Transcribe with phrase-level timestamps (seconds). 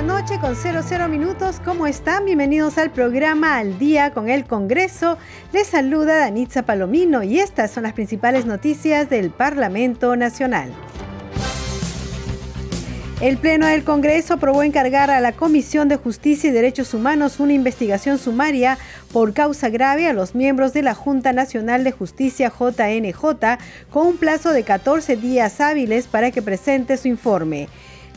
[0.00, 1.60] La noche con 00 minutos.
[1.62, 2.24] ¿Cómo están?
[2.24, 5.18] Bienvenidos al programa Al Día con el Congreso.
[5.52, 10.72] Les saluda Danitza Palomino y estas son las principales noticias del Parlamento Nacional.
[13.20, 17.52] El Pleno del Congreso aprobó encargar a la Comisión de Justicia y Derechos Humanos una
[17.52, 18.78] investigación sumaria
[19.12, 23.58] por causa grave a los miembros de la Junta Nacional de Justicia JNJ
[23.90, 27.68] con un plazo de 14 días hábiles para que presente su informe.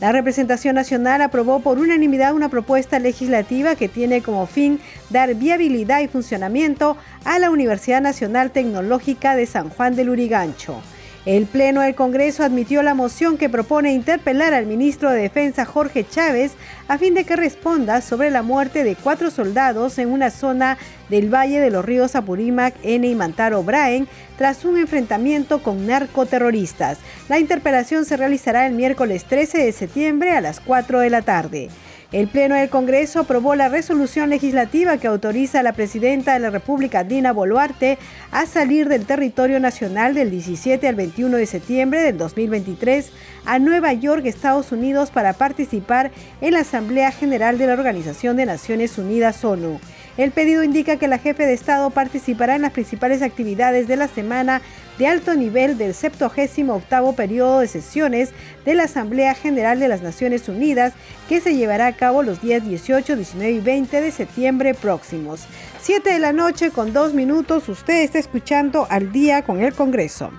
[0.04, 6.00] La representación nacional aprobó por unanimidad una propuesta legislativa que tiene como fin dar viabilidad
[6.00, 10.82] y funcionamiento a la Universidad Nacional Tecnológica de San Juan del Urigancho.
[11.26, 16.06] El Pleno del Congreso admitió la moción que propone interpelar al ministro de Defensa Jorge
[16.06, 16.52] Chávez
[16.86, 20.76] a fin de que responda sobre la muerte de cuatro soldados en una zona
[21.08, 26.98] del Valle de los Ríos Apurímac, N y Mantaro Braen tras un enfrentamiento con narcoterroristas.
[27.30, 31.70] La interpelación se realizará el miércoles 13 de septiembre a las 4 de la tarde.
[32.14, 36.50] El Pleno del Congreso aprobó la resolución legislativa que autoriza a la presidenta de la
[36.50, 37.98] República, Dina Boluarte,
[38.30, 43.10] a salir del territorio nacional del 17 al 21 de septiembre del 2023
[43.46, 48.46] a Nueva York, Estados Unidos, para participar en la Asamblea General de la Organización de
[48.46, 49.80] Naciones Unidas, ONU.
[50.16, 54.06] El pedido indica que la jefe de Estado participará en las principales actividades de la
[54.06, 54.62] semana
[54.98, 58.30] de alto nivel del 78 periodo de sesiones
[58.64, 60.92] de la Asamblea General de las Naciones Unidas
[61.28, 65.46] que se llevará a cabo los días 18, 19 y 20 de septiembre próximos.
[65.80, 70.30] 7 de la noche con dos minutos, usted está escuchando al día con el Congreso.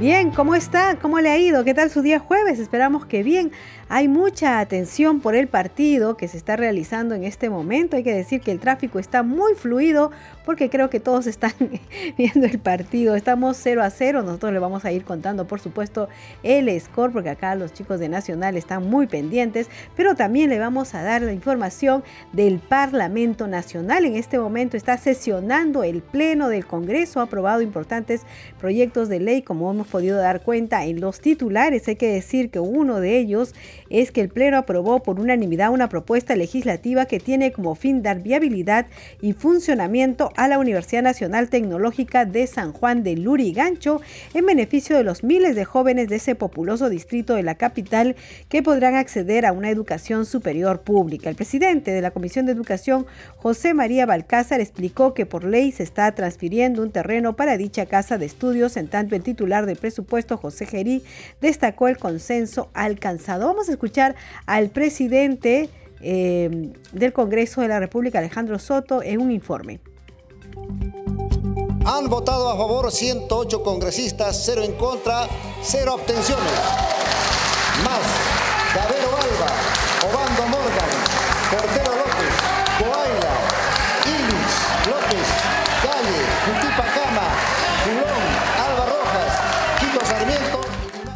[0.00, 0.96] Bien, ¿cómo está?
[1.02, 1.64] ¿Cómo le ha ido?
[1.64, 2.60] ¿Qué tal su día jueves?
[2.60, 3.50] Esperamos que bien.
[3.88, 7.96] Hay mucha atención por el partido que se está realizando en este momento.
[7.96, 10.12] Hay que decir que el tráfico está muy fluido
[10.48, 11.52] porque creo que todos están
[12.16, 13.14] viendo el partido.
[13.14, 14.22] Estamos 0 a 0.
[14.22, 16.08] Nosotros le vamos a ir contando, por supuesto,
[16.42, 19.68] el score porque acá los chicos de Nacional están muy pendientes.
[19.94, 24.06] Pero también le vamos a dar la información del Parlamento Nacional.
[24.06, 27.20] En este momento está sesionando el Pleno del Congreso.
[27.20, 28.22] Ha aprobado importantes
[28.58, 31.86] proyectos de ley, como hemos podido dar cuenta en los titulares.
[31.88, 33.54] Hay que decir que uno de ellos
[33.90, 38.22] es que el Pleno aprobó por unanimidad una propuesta legislativa que tiene como fin dar
[38.22, 38.86] viabilidad
[39.20, 44.00] y funcionamiento a la Universidad Nacional Tecnológica de San Juan de Lurigancho
[44.34, 48.14] en beneficio de los miles de jóvenes de ese populoso distrito de la capital
[48.48, 51.28] que podrán acceder a una educación superior pública.
[51.28, 53.04] El presidente de la Comisión de Educación,
[53.36, 58.16] José María Balcázar, explicó que por ley se está transfiriendo un terreno para dicha casa
[58.16, 61.02] de estudios, en tanto el titular del presupuesto, José Gerí,
[61.40, 63.48] destacó el consenso alcanzado.
[63.48, 64.14] Vamos a escuchar
[64.46, 65.68] al presidente
[66.00, 69.80] eh, del Congreso de la República, Alejandro Soto, en un informe.
[71.84, 75.26] Han votado a favor 108 congresistas, cero en contra,
[75.62, 76.52] cero abstenciones.
[77.82, 78.00] Más,
[78.74, 79.50] Cabero Alba,
[80.10, 80.90] Obando Morgan,
[81.50, 82.34] Portero López,
[82.78, 83.34] Coaila,
[84.04, 84.52] Ilis,
[84.86, 85.28] López,
[85.82, 87.28] Calle, Jutipacama,
[87.84, 88.22] Fulón,
[88.58, 89.32] Alba Rojas,
[89.80, 90.60] Quito Sarmiento.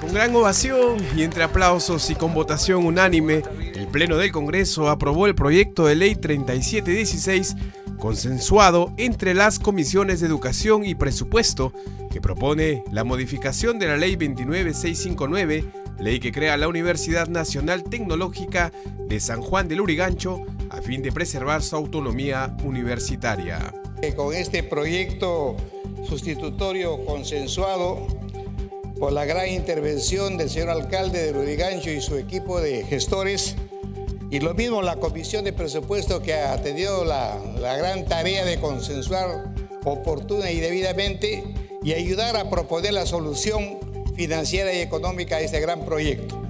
[0.00, 3.42] Con gran ovación y entre aplausos y con votación unánime,
[3.74, 7.56] el Pleno del Congreso aprobó el proyecto de ley 3716
[8.02, 11.72] consensuado entre las comisiones de Educación y Presupuesto,
[12.10, 15.64] que propone la modificación de la Ley 29659,
[16.00, 18.72] ley que crea la Universidad Nacional Tecnológica
[19.06, 23.72] de San Juan del Urigancho, a fin de preservar su autonomía universitaria.
[24.16, 25.56] Con este proyecto
[26.04, 28.04] sustitutorio consensuado
[28.98, 33.54] por la gran intervención del señor alcalde de Urigancho y su equipo de gestores,
[34.32, 39.52] y lo mismo la Comisión de Presupuesto que ha tenido la, gran tarea de consensuar
[39.84, 41.44] oportuna y debidamente
[41.82, 43.78] y ayudar a proponer la solución
[44.16, 46.40] financiera y económica a este gran proyecto.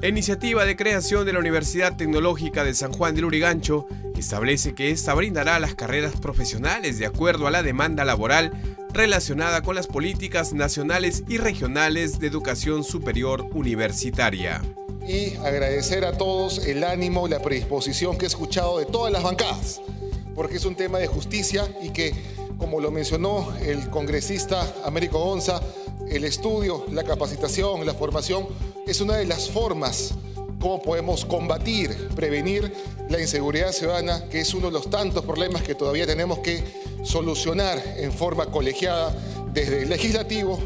[0.00, 3.86] La iniciativa de creación de la Universidad Tecnológica de San Juan del Urigancho
[4.16, 8.52] establece que esta brindará las carreras profesionales de acuerdo a la demanda laboral
[8.92, 14.62] relacionada con las políticas nacionales y regionales de educación superior universitaria
[15.06, 19.22] y agradecer a todos el ánimo y la predisposición que he escuchado de todas las
[19.22, 19.80] bancadas,
[20.34, 22.14] porque es un tema de justicia y que,
[22.58, 25.60] como lo mencionó el congresista Américo Gonza,
[26.08, 28.46] el estudio, la capacitación, la formación
[28.86, 30.14] es una de las formas
[30.62, 32.72] cómo podemos combatir, prevenir
[33.08, 36.62] la inseguridad ciudadana, que es uno de los tantos problemas que todavía tenemos que
[37.02, 39.12] solucionar en forma colegiada
[39.52, 40.60] desde el legislativo,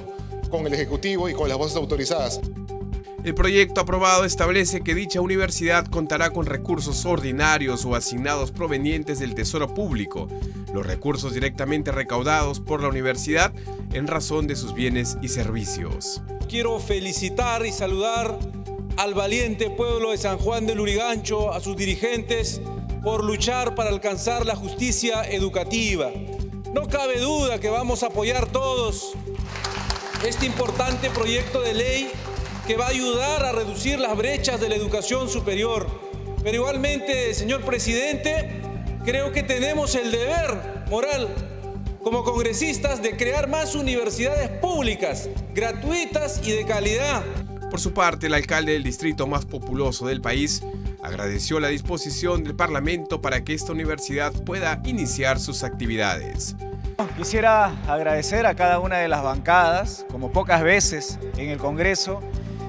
[0.51, 2.41] con el ejecutivo y con las voces autorizadas.
[3.27, 9.35] El proyecto aprobado establece que dicha universidad contará con recursos ordinarios o asignados provenientes del
[9.35, 10.29] Tesoro Público,
[10.73, 13.53] los recursos directamente recaudados por la universidad
[13.93, 16.23] en razón de sus bienes y servicios.
[16.49, 18.39] Quiero felicitar y saludar
[18.97, 22.61] al valiente pueblo de San Juan del Lurigancho, a sus dirigentes,
[23.03, 26.13] por luchar para alcanzar la justicia educativa.
[26.73, 29.15] No cabe duda que vamos a apoyar todos
[30.25, 32.13] este importante proyecto de ley
[32.67, 35.87] que va a ayudar a reducir las brechas de la educación superior.
[36.43, 38.61] Pero igualmente, señor presidente,
[39.05, 41.29] creo que tenemos el deber moral
[42.03, 47.23] como congresistas de crear más universidades públicas, gratuitas y de calidad.
[47.71, 50.63] Por su parte, el alcalde del distrito más populoso del país
[51.03, 56.57] agradeció la disposición del Parlamento para que esta universidad pueda iniciar sus actividades.
[57.17, 62.21] Quisiera agradecer a cada una de las bancadas, como pocas veces en el Congreso,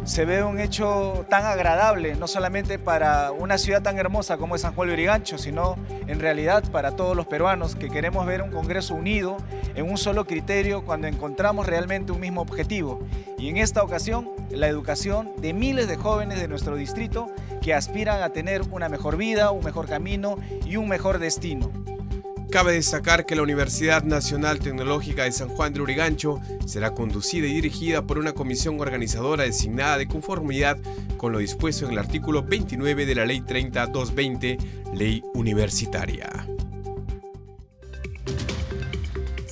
[0.08, 4.62] se ve un hecho tan agradable, no solamente para una ciudad tan hermosa como es
[4.62, 5.76] San Juan de Urigancho, sino
[6.08, 9.36] en realidad para todos los peruanos que queremos ver un Congreso unido
[9.76, 13.02] en un solo criterio cuando encontramos realmente un mismo objetivo.
[13.38, 17.28] Y en esta ocasión, la educación de miles de jóvenes de nuestro distrito
[17.62, 21.70] que aspiran a tener una mejor vida, un mejor camino y un mejor destino.
[22.50, 27.54] Cabe destacar que la Universidad Nacional Tecnológica de San Juan de Urigancho será conducida y
[27.54, 30.78] dirigida por una comisión organizadora designada de conformidad
[31.18, 34.58] con lo dispuesto en el artículo 29 de la Ley 30-220,
[34.94, 36.57] Ley Universitaria.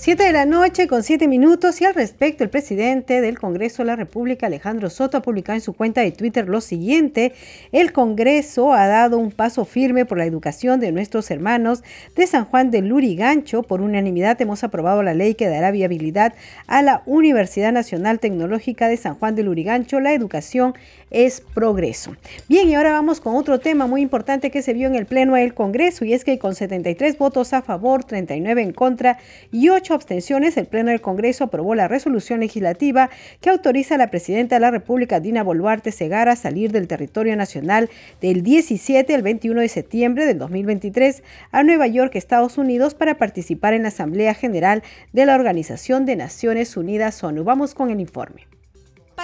[0.05, 3.87] 7 de la noche con 7 minutos y al respecto el presidente del Congreso de
[3.87, 7.33] la República Alejandro Soto ha publicado en su cuenta de Twitter lo siguiente,
[7.71, 11.83] el Congreso ha dado un paso firme por la educación de nuestros hermanos
[12.15, 16.35] de San Juan de Lurigancho, por unanimidad hemos aprobado la ley que dará viabilidad
[16.67, 20.75] a la Universidad Nacional Tecnológica de San Juan de Lurigancho, la educación
[21.09, 22.15] es progreso.
[22.47, 25.33] Bien, y ahora vamos con otro tema muy importante que se vio en el Pleno
[25.33, 29.17] del Congreso y es que con 73 votos a favor, 39 en contra
[29.51, 33.09] y 8 abstenciones, el Pleno del Congreso aprobó la resolución legislativa
[33.41, 37.35] que autoriza a la Presidenta de la República, Dina Boluarte Segara, a salir del territorio
[37.35, 37.89] nacional
[38.21, 43.73] del 17 al 21 de septiembre del 2023 a Nueva York, Estados Unidos, para participar
[43.73, 44.83] en la Asamblea General
[45.13, 47.43] de la Organización de Naciones Unidas, ONU.
[47.43, 48.54] Vamos con el informe.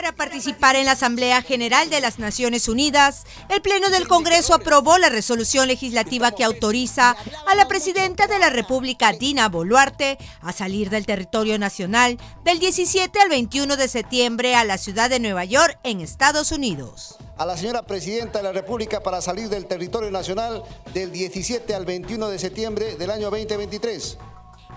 [0.02, 4.98] Para participar en la Asamblea General de las Naciones Unidas, el Pleno del Congreso aprobó
[4.98, 7.16] la resolución legislativa que autoriza
[7.46, 13.22] a la Presidenta de la República, Dina Boluarte, a salir del territorio nacional del 17
[13.22, 17.18] al 21 de septiembre a la ciudad de Nueva York, en Estados Unidos.
[17.38, 20.64] A la señora Presidenta de la República para salir del territorio nacional
[20.96, 24.18] del 17 al 21 de septiembre del año 2023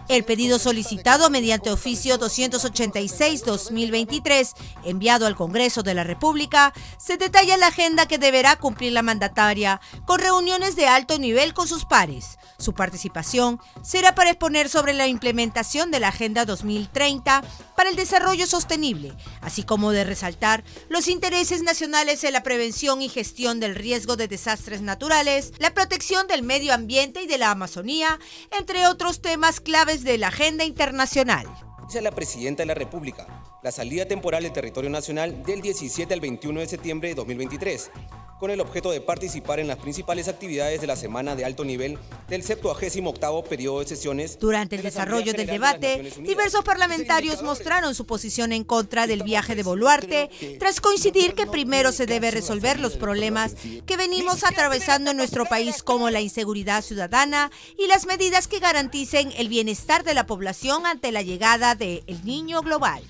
[0.09, 4.55] el pedido solicitado mediante oficio 286-2023,
[4.85, 9.81] enviado al Congreso de la República, se detalla la agenda que deberá cumplir la mandataria,
[10.05, 12.39] con reuniones de alto nivel con sus pares.
[12.65, 17.45] Su participación será para exponer sobre la implementación de la Agenda 2030
[17.77, 19.13] para el Desarrollo Sostenible,
[19.43, 24.29] así como de resaltar los intereses nacionales en la prevención y gestión del riesgo de
[24.29, 28.19] desastres naturales, la protección del medio ambiente y de la Amazonía,
[28.59, 31.47] entre otros temas claves de la agenda internacional.
[31.87, 33.27] Dice la Presidenta de la República,
[33.63, 37.91] la salida temporal del territorio nacional del 17 al 21 de septiembre de 2023
[38.45, 41.99] con el objeto de participar en las principales actividades de la semana de alto nivel
[42.29, 44.39] del 78 periodo de sesiones.
[44.39, 49.63] Durante el desarrollo del debate, diversos parlamentarios mostraron su posición en contra del viaje de
[49.63, 53.55] Boluarte, tras coincidir que primero se debe resolver los problemas
[53.87, 59.33] que venimos atravesando en nuestro país como la inseguridad ciudadana y las medidas que garanticen
[59.39, 63.03] el bienestar de la población ante la llegada del niño global.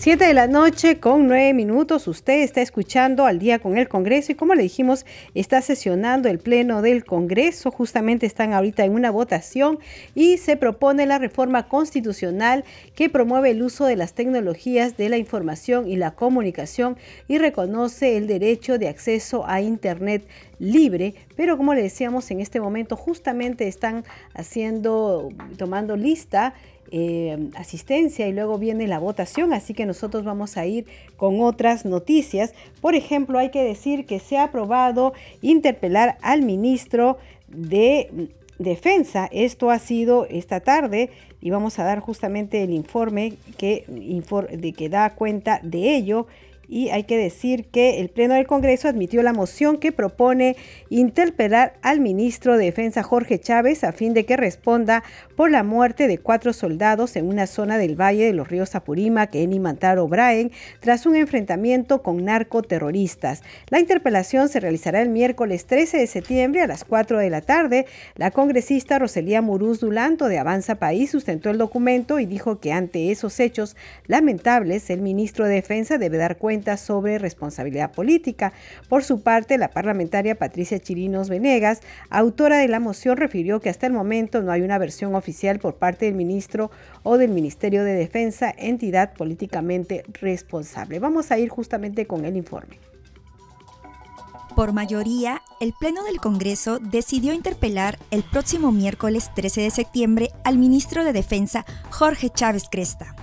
[0.00, 2.08] 7 de la noche con 9 minutos.
[2.08, 5.04] Usted está escuchando al día con el Congreso y como le dijimos,
[5.34, 7.70] está sesionando el Pleno del Congreso.
[7.70, 9.78] Justamente están ahorita en una votación
[10.14, 12.64] y se propone la reforma constitucional
[12.94, 16.96] que promueve el uso de las tecnologías de la información y la comunicación
[17.28, 20.26] y reconoce el derecho de acceso a Internet
[20.60, 24.04] libre, pero como le decíamos en este momento justamente están
[24.34, 26.54] haciendo, tomando lista
[26.92, 31.84] eh, asistencia y luego viene la votación, así que nosotros vamos a ir con otras
[31.84, 32.52] noticias.
[32.80, 37.18] Por ejemplo, hay que decir que se ha aprobado interpelar al ministro
[37.48, 38.28] de
[38.58, 39.28] Defensa.
[39.32, 43.84] Esto ha sido esta tarde y vamos a dar justamente el informe que,
[44.76, 46.26] que da cuenta de ello
[46.70, 50.56] y hay que decir que el Pleno del Congreso admitió la moción que propone
[50.88, 55.02] interpelar al ministro de Defensa Jorge Chávez a fin de que responda
[55.34, 59.34] por la muerte de cuatro soldados en una zona del Valle de los Ríos Apurímac
[59.34, 63.42] en Imantaro Braen tras un enfrentamiento con narcoterroristas.
[63.68, 67.86] La interpelación se realizará el miércoles 13 de septiembre a las 4 de la tarde.
[68.14, 73.10] La congresista Roselía Muruz Dulanto de Avanza País sustentó el documento y dijo que ante
[73.10, 78.52] esos hechos lamentables el ministro de Defensa debe dar cuenta sobre responsabilidad política.
[78.88, 83.86] Por su parte, la parlamentaria Patricia Chirinos Venegas, autora de la moción, refirió que hasta
[83.86, 86.70] el momento no hay una versión oficial por parte del ministro
[87.02, 90.98] o del Ministerio de Defensa, entidad políticamente responsable.
[90.98, 92.78] Vamos a ir justamente con el informe.
[94.56, 100.58] Por mayoría, el Pleno del Congreso decidió interpelar el próximo miércoles 13 de septiembre al
[100.58, 103.14] ministro de Defensa, Jorge Chávez Cresta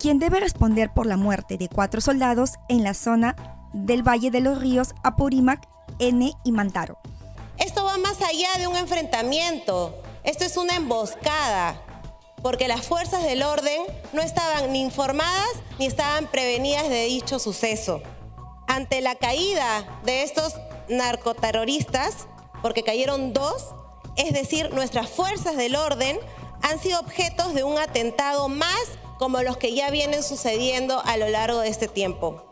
[0.00, 3.36] quien debe responder por la muerte de cuatro soldados en la zona
[3.74, 6.98] del Valle de los Ríos Apurímac, N y Mantaro.
[7.58, 11.82] Esto va más allá de un enfrentamiento, esto es una emboscada,
[12.42, 13.82] porque las fuerzas del orden
[14.14, 18.00] no estaban ni informadas ni estaban prevenidas de dicho suceso.
[18.66, 20.54] Ante la caída de estos
[20.88, 22.26] narcoterroristas,
[22.62, 23.74] porque cayeron dos,
[24.16, 26.18] es decir, nuestras fuerzas del orden
[26.62, 28.80] han sido objetos de un atentado más
[29.20, 32.50] como los que ya vienen sucediendo a lo largo de este tiempo.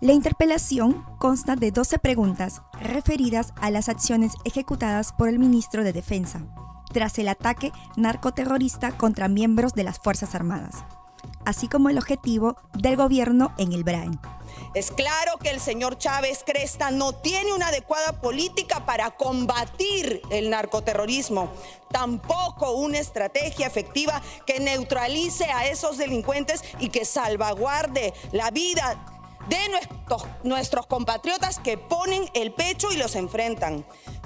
[0.00, 5.92] La interpelación consta de 12 preguntas referidas a las acciones ejecutadas por el ministro de
[5.92, 6.46] Defensa
[6.92, 10.84] tras el ataque narcoterrorista contra miembros de las Fuerzas Armadas,
[11.44, 14.20] así como el objetivo del gobierno en el Brain.
[14.74, 20.50] Es claro que el señor Chávez Cresta no tiene una adecuada política para combatir el
[20.50, 21.50] narcoterrorismo,
[21.90, 29.02] tampoco una estrategia efectiva que neutralice a esos delincuentes y que salvaguarde la vida
[29.48, 33.84] de nuestros, nuestros compatriotas que ponen el pecho y los enfrentan.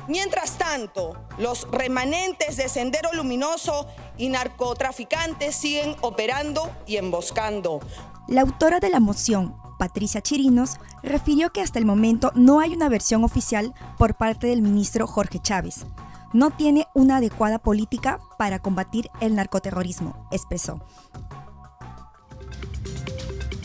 [0.09, 7.81] Mientras tanto, los remanentes de Sendero Luminoso y narcotraficantes siguen operando y emboscando.
[8.27, 12.91] La autora de la moción, Patricia Chirinos, refirió que hasta el momento no hay una
[12.91, 15.87] versión oficial por parte del ministro Jorge Chávez.
[16.35, 20.85] No tiene una adecuada política para combatir el narcoterrorismo, expresó.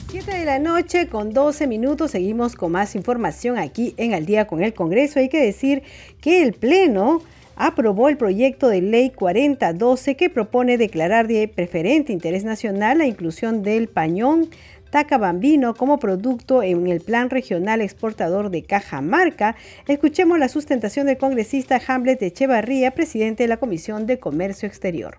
[0.10, 4.48] 7 de la noche con 12 minutos seguimos con más información aquí en Al día
[4.48, 5.20] con el Congreso.
[5.20, 5.84] Hay que decir
[6.22, 7.22] que el Pleno
[7.58, 13.64] aprobó el proyecto de ley 4012 que propone declarar de preferente interés nacional la inclusión
[13.64, 14.50] del pañón
[15.04, 19.58] Bambino como producto en el Plan Regional Exportador de Cajamarca.
[19.90, 25.18] Escuchemos la sustentación del congresista Hamlet Echevarría, presidente de la Comisión de Comercio Exterior.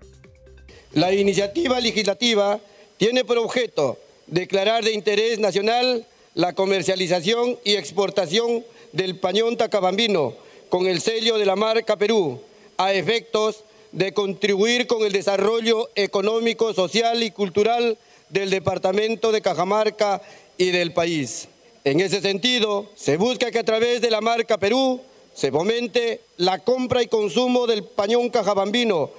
[0.93, 2.59] La iniciativa legislativa
[2.97, 10.33] tiene por objeto declarar de interés nacional la comercialización y exportación del pañón tacabambino
[10.69, 12.41] con el sello de la marca Perú,
[12.77, 17.97] a efectos de contribuir con el desarrollo económico, social y cultural
[18.29, 20.21] del departamento de Cajamarca
[20.57, 21.47] y del país.
[21.83, 25.01] En ese sentido, se busca que a través de la marca Perú
[25.33, 29.11] se fomente la compra y consumo del pañón cajabambino,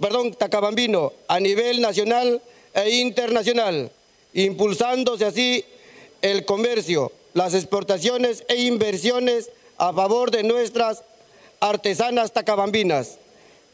[0.00, 2.40] perdón, tacabambino a nivel nacional
[2.72, 3.90] e internacional,
[4.32, 5.64] impulsándose así
[6.22, 11.02] el comercio, las exportaciones e inversiones a favor de nuestras
[11.60, 13.18] artesanas tacabambinas.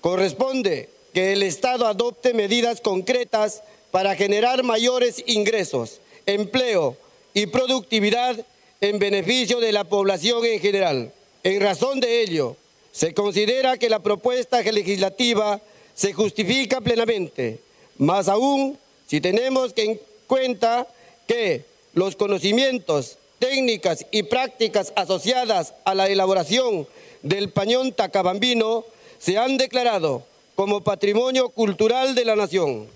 [0.01, 6.97] Corresponde que el Estado adopte medidas concretas para generar mayores ingresos, empleo
[7.35, 8.45] y productividad
[8.81, 11.13] en beneficio de la población en general.
[11.43, 12.57] En razón de ello,
[12.93, 15.61] se considera que la propuesta legislativa
[15.95, 17.61] se justifica plenamente,
[17.99, 20.87] más aún si tenemos en cuenta
[21.27, 26.87] que los conocimientos, técnicas y prácticas asociadas a la elaboración
[27.23, 28.85] del pañón tacabambino
[29.19, 32.89] se han declarado como patrimonio cultural de la nación.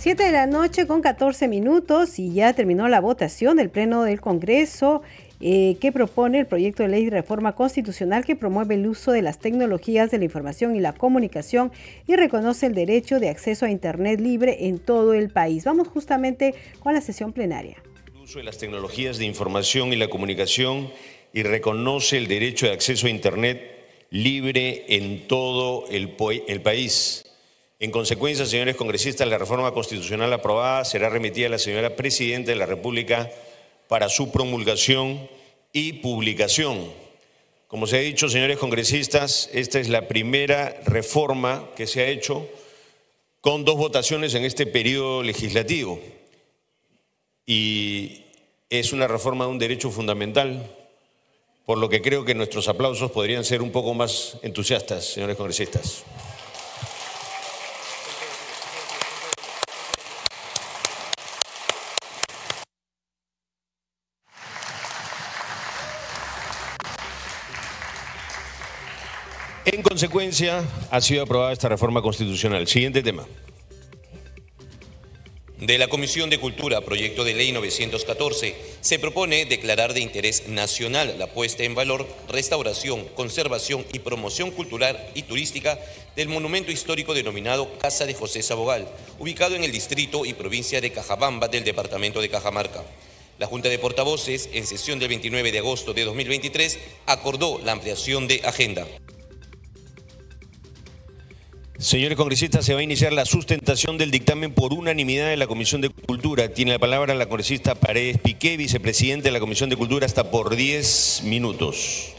[0.00, 4.20] 7 de la noche con 14 minutos y ya terminó la votación del Pleno del
[4.20, 5.02] Congreso
[5.40, 9.22] eh, que propone el proyecto de ley de reforma constitucional que promueve el uso de
[9.22, 11.72] las tecnologías de la información y la comunicación
[12.06, 15.64] y reconoce el derecho de acceso a Internet libre en todo el país.
[15.64, 17.82] Vamos justamente con la sesión plenaria.
[18.06, 20.92] El uso de las tecnologías de información y la comunicación
[21.32, 23.60] y reconoce el derecho de acceso a Internet
[24.10, 26.14] libre en todo el,
[26.46, 27.27] el país
[27.80, 32.56] en consecuencia, señores congresistas, la reforma constitucional aprobada será remitida a la señora Presidenta de
[32.56, 33.30] la República
[33.86, 35.28] para su promulgación
[35.72, 36.90] y publicación.
[37.68, 42.48] Como se ha dicho, señores congresistas, esta es la primera reforma que se ha hecho
[43.40, 46.00] con dos votaciones en este periodo legislativo.
[47.46, 48.24] Y
[48.70, 50.68] es una reforma de un derecho fundamental,
[51.64, 56.04] por lo que creo que nuestros aplausos podrían ser un poco más entusiastas, señores congresistas.
[69.70, 72.66] En consecuencia, ha sido aprobada esta reforma constitucional.
[72.66, 73.26] Siguiente tema.
[75.58, 81.16] De la Comisión de Cultura, proyecto de ley 914, se propone declarar de interés nacional
[81.18, 85.78] la puesta en valor, restauración, conservación y promoción cultural y turística
[86.16, 90.92] del monumento histórico denominado Casa de José Sabogal, ubicado en el distrito y provincia de
[90.92, 92.84] Cajabamba del departamento de Cajamarca.
[93.38, 98.26] La Junta de Portavoces, en sesión del 29 de agosto de 2023, acordó la ampliación
[98.28, 98.86] de agenda.
[101.78, 105.80] Señores congresistas, se va a iniciar la sustentación del dictamen por unanimidad de la Comisión
[105.80, 106.52] de Cultura.
[106.52, 110.56] Tiene la palabra la congresista Paredes Piqué, vicepresidente de la Comisión de Cultura, hasta por
[110.56, 112.14] 10 minutos.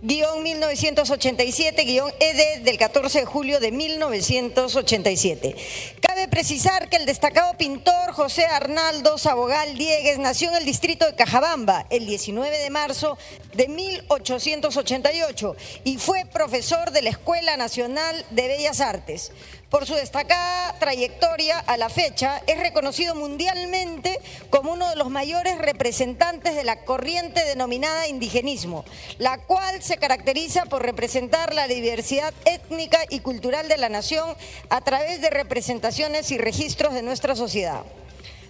[0.04, 5.56] 1987-ED del 14 de julio de 1987.
[6.00, 11.14] Cabe precisar que el destacado pintor José Arnaldo Sabogal Diegues nació en el distrito de
[11.14, 13.16] Cajabamba el 19 de marzo
[13.54, 19.32] de 1888 y fue profesor de la Escuela Nacional de Bellas Artes.
[19.70, 25.58] Por su destacada trayectoria a la fecha, es reconocido mundialmente como uno de los mayores
[25.58, 28.84] representantes de la corriente denominada indigenismo,
[29.18, 34.36] la cual se caracteriza por representar la diversidad étnica y cultural de la nación
[34.68, 37.84] a través de representaciones y registros de nuestra sociedad.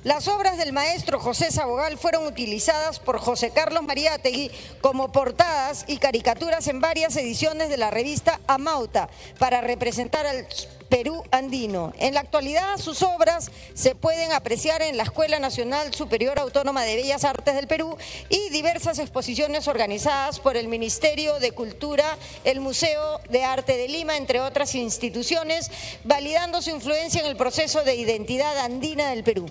[0.05, 4.51] Las obras del maestro José Sabogal fueron utilizadas por José Carlos Mariátegui
[4.83, 10.47] como portadas y caricaturas en varias ediciones de la revista Amauta para representar al
[10.91, 11.95] Perú andino.
[11.99, 16.97] En la actualidad sus obras se pueden apreciar en la Escuela Nacional Superior Autónoma de
[16.97, 17.97] Bellas Artes del Perú
[18.29, 24.19] y diversas exposiciones organizadas por el Ministerio de Cultura, el Museo de Arte de Lima,
[24.19, 25.71] entre otras instituciones,
[26.05, 29.47] validando su influencia en el proceso de identidad andina del Perú.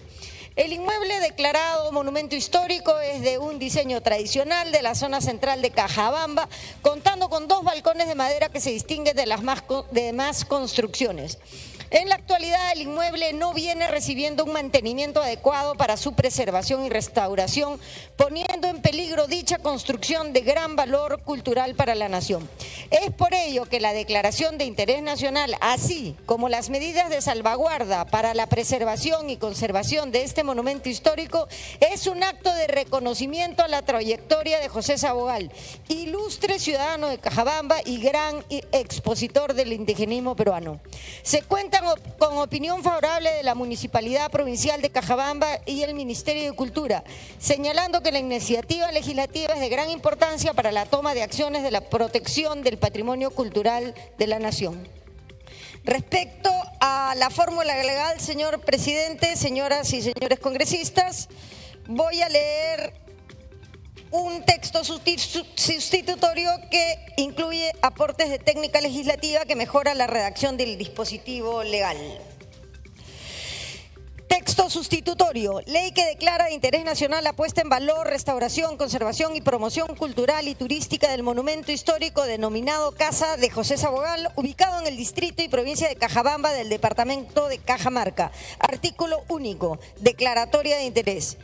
[0.56, 5.72] El inmueble declarado monumento histórico es de un diseño tradicional de la zona central de
[5.72, 6.48] Cajabamba,
[6.84, 9.42] contando con dos balcones de madera que se distinguen de las
[9.90, 11.40] demás construcciones.
[11.94, 16.90] En la actualidad el inmueble no viene recibiendo un mantenimiento adecuado para su preservación y
[16.90, 17.80] restauración,
[18.18, 22.50] poniendo en peligro dicha construcción de gran valor cultural para la nación.
[22.90, 28.06] Es por ello que la declaración de interés nacional, así como las medidas de salvaguarda
[28.06, 31.48] para la preservación y conservación de este monumento histórico,
[31.80, 35.52] es un acto de reconocimiento a la trayectoria de José Sabogal,
[35.90, 40.80] ilustre ciudadano de Cajabamba y gran expositor del indigenismo peruano.
[41.22, 41.83] Se cuentan
[42.18, 47.04] con opinión favorable de la Municipalidad Provincial de Cajabamba y el Ministerio de Cultura,
[47.40, 51.72] señalando que la iniciativa legislativa es de gran importancia para la toma de acciones de
[51.72, 54.88] la protección del patrimonio cultural de la nación.
[55.84, 61.28] Respecto a la fórmula legal, señor presidente, señoras y señores congresistas,
[61.88, 63.03] voy a leer
[64.14, 71.64] un texto sustitutorio que incluye aportes de técnica legislativa que mejora la redacción del dispositivo
[71.64, 71.98] legal.
[74.34, 79.42] Texto sustitutorio, ley que declara de interés nacional la puesta en valor, restauración, conservación y
[79.42, 84.98] promoción cultural y turística del monumento histórico denominado Casa de José Sabogal, ubicado en el
[84.98, 88.32] distrito y provincia de Cajabamba del departamento de Cajamarca.
[88.58, 91.38] Artículo único, declaratoria de interés.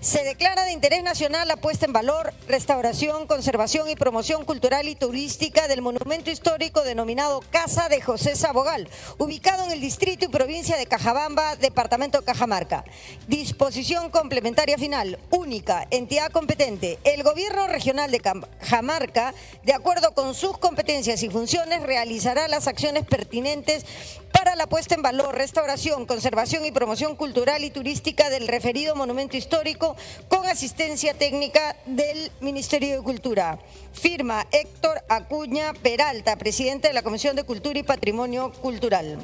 [0.00, 4.96] Se declara de interés nacional la puesta en valor, restauración, conservación y promoción cultural y
[4.96, 10.76] turística del monumento histórico denominado Casa de José Sabogal, ubicado en el distrito y provincia
[10.76, 12.84] de Cajabamba, departamento de Cajamarca.
[13.28, 16.98] Disposición complementaria final, única, entidad competente.
[17.04, 23.04] El gobierno regional de Cajamarca, de acuerdo con sus competencias y funciones, realizará las acciones
[23.04, 23.84] pertinentes
[24.32, 29.36] para la puesta en valor, restauración, conservación y promoción cultural y turística del referido monumento
[29.36, 29.96] histórico
[30.28, 33.58] con asistencia técnica del Ministerio de Cultura.
[33.92, 39.18] Firma Héctor Acuña Peralta, presidente de la Comisión de Cultura y Patrimonio Cultural.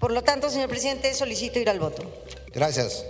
[0.00, 2.02] Por lo tanto, señor presidente, solicito ir al voto.
[2.52, 3.04] Gracias.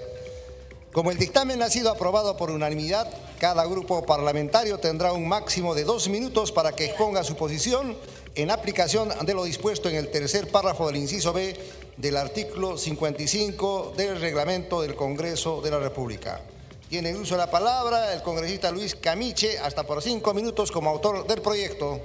[0.93, 5.85] Como el dictamen ha sido aprobado por unanimidad, cada grupo parlamentario tendrá un máximo de
[5.85, 7.97] dos minutos para que exponga su posición
[8.35, 11.57] en aplicación de lo dispuesto en el tercer párrafo del inciso B
[11.97, 16.41] del artículo 55 del reglamento del Congreso de la República.
[16.89, 21.25] Tiene uso de la palabra el congresista Luis Camiche, hasta por cinco minutos como autor
[21.25, 22.01] del proyecto.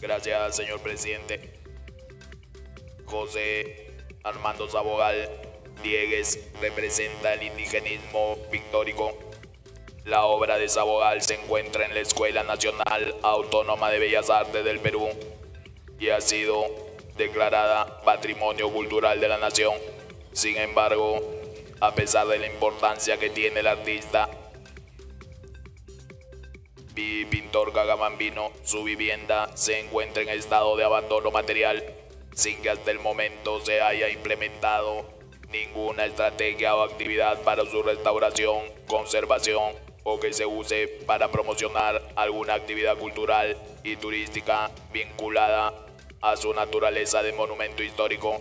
[0.00, 1.57] Gracias, señor presidente.
[3.08, 3.86] José
[4.22, 5.28] Armando Sabogal
[5.82, 9.16] Diegues representa el indigenismo pictórico.
[10.04, 14.80] La obra de Sabogal se encuentra en la Escuela Nacional Autónoma de Bellas Artes del
[14.80, 15.08] Perú
[16.00, 16.64] y ha sido
[17.16, 19.74] declarada Patrimonio Cultural de la Nación.
[20.32, 21.20] Sin embargo,
[21.80, 24.28] a pesar de la importancia que tiene el artista.
[26.94, 31.84] Mi pintor Gagamambino, su vivienda se encuentra en estado de abandono material,
[32.38, 35.04] sin que hasta el momento se haya implementado
[35.50, 39.74] ninguna estrategia o actividad para su restauración, conservación
[40.04, 45.74] o que se use para promocionar alguna actividad cultural y turística vinculada
[46.20, 48.40] a su naturaleza de monumento histórico.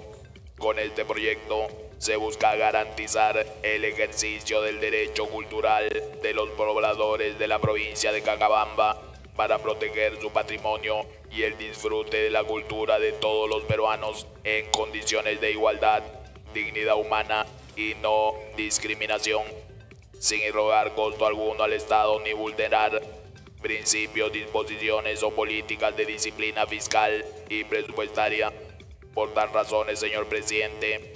[0.60, 5.90] Con este proyecto se busca garantizar el ejercicio del derecho cultural
[6.22, 9.02] de los pobladores de la provincia de Cacabamba
[9.38, 14.70] para proteger su patrimonio y el disfrute de la cultura de todos los peruanos en
[14.72, 16.04] condiciones de igualdad,
[16.54, 17.46] dignidad humana
[17.76, 19.44] y no discriminación,
[20.20, 23.02] sin irrogar costo alguno al Estado ni vulnerar
[23.62, 28.52] principios, disposiciones o políticas de disciplina fiscal y presupuestaria.
[29.14, 31.14] Por tal razones, señor presidente,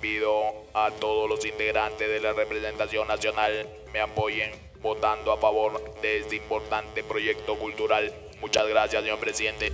[0.00, 6.18] pido a todos los integrantes de la representación nacional me apoyen votando a favor de
[6.18, 8.12] este importante proyecto cultural.
[8.40, 9.72] Muchas gracias, señor presidente.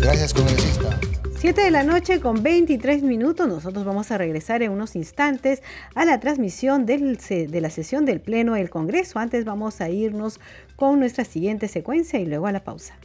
[0.00, 0.98] Gracias, congresista.
[1.38, 3.46] 7 de la noche con 23 minutos.
[3.46, 5.62] Nosotros vamos a regresar en unos instantes
[5.94, 9.18] a la transmisión del, de la sesión del Pleno del Congreso.
[9.18, 10.40] Antes vamos a irnos
[10.76, 12.98] con nuestra siguiente secuencia y luego a la pausa.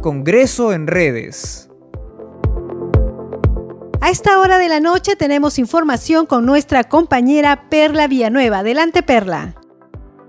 [0.00, 1.67] Congreso en redes.
[4.00, 8.60] A esta hora de la noche tenemos información con nuestra compañera Perla Villanueva.
[8.60, 9.56] Adelante, Perla.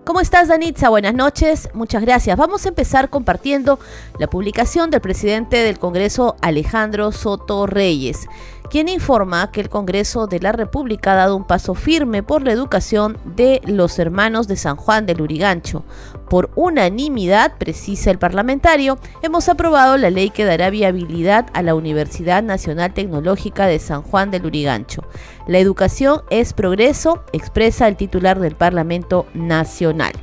[0.06, 0.90] ¿Cómo estás, Danitza?
[0.90, 2.36] Buenas noches, muchas gracias.
[2.36, 3.80] Vamos a empezar compartiendo
[4.18, 8.28] la publicación del presidente del Congreso, Alejandro Soto Reyes
[8.70, 12.52] quien informa que el Congreso de la República ha dado un paso firme por la
[12.52, 15.84] educación de los hermanos de San Juan del Urigancho.
[16.30, 22.44] Por unanimidad, precisa el parlamentario, hemos aprobado la ley que dará viabilidad a la Universidad
[22.44, 25.02] Nacional Tecnológica de San Juan del Urigancho.
[25.48, 30.14] La educación es progreso, expresa el titular del Parlamento Nacional.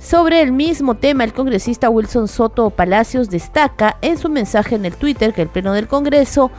[0.00, 4.96] Sobre el mismo tema, el congresista Wilson Soto Palacios destaca en su mensaje en el
[4.96, 6.50] Twitter que el Pleno del Congreso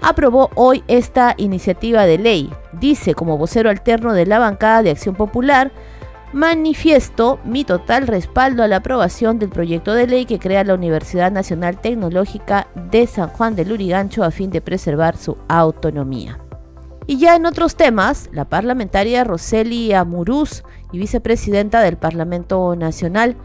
[0.00, 2.50] aprobó hoy esta iniciativa de ley.
[2.72, 5.72] Dice, como vocero alterno de la bancada de Acción Popular,
[6.36, 11.32] manifiesto mi total respaldo a la aprobación del proyecto de ley que crea la Universidad
[11.32, 16.38] Nacional Tecnológica de San Juan del Lurigancho a fin de preservar su autonomía.
[17.06, 23.36] Y ya en otros temas, la parlamentaria Roseli Amuruz y vicepresidenta del Parlamento Nacional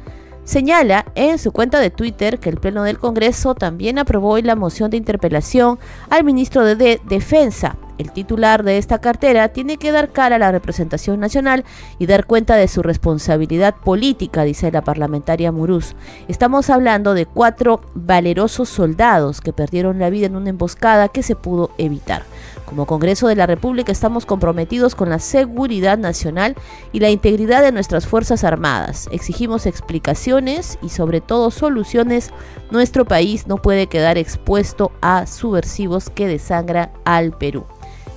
[0.43, 4.91] señala en su cuenta de Twitter que el Pleno del Congreso también aprobó la moción
[4.91, 7.77] de interpelación al ministro de, Defensa.
[7.97, 11.65] El titular de esta cartera tiene que dar cara a la representación nacional
[11.99, 15.95] y dar cuenta de su responsabilidad política, dice la parlamentaria Muruz.
[16.27, 21.35] Estamos hablando de cuatro valerosos soldados que perdieron la vida en una emboscada que se
[21.35, 22.23] pudo evitar.
[22.65, 26.55] Como Congreso de la República estamos comprometidos con la seguridad nacional
[26.93, 29.09] y la integridad de nuestras Fuerzas Armadas.
[29.11, 32.31] Exigimos explicaciones y sobre todo soluciones.
[32.71, 37.65] Nuestro país no puede quedar expuesto a subversivos que desangra al Perú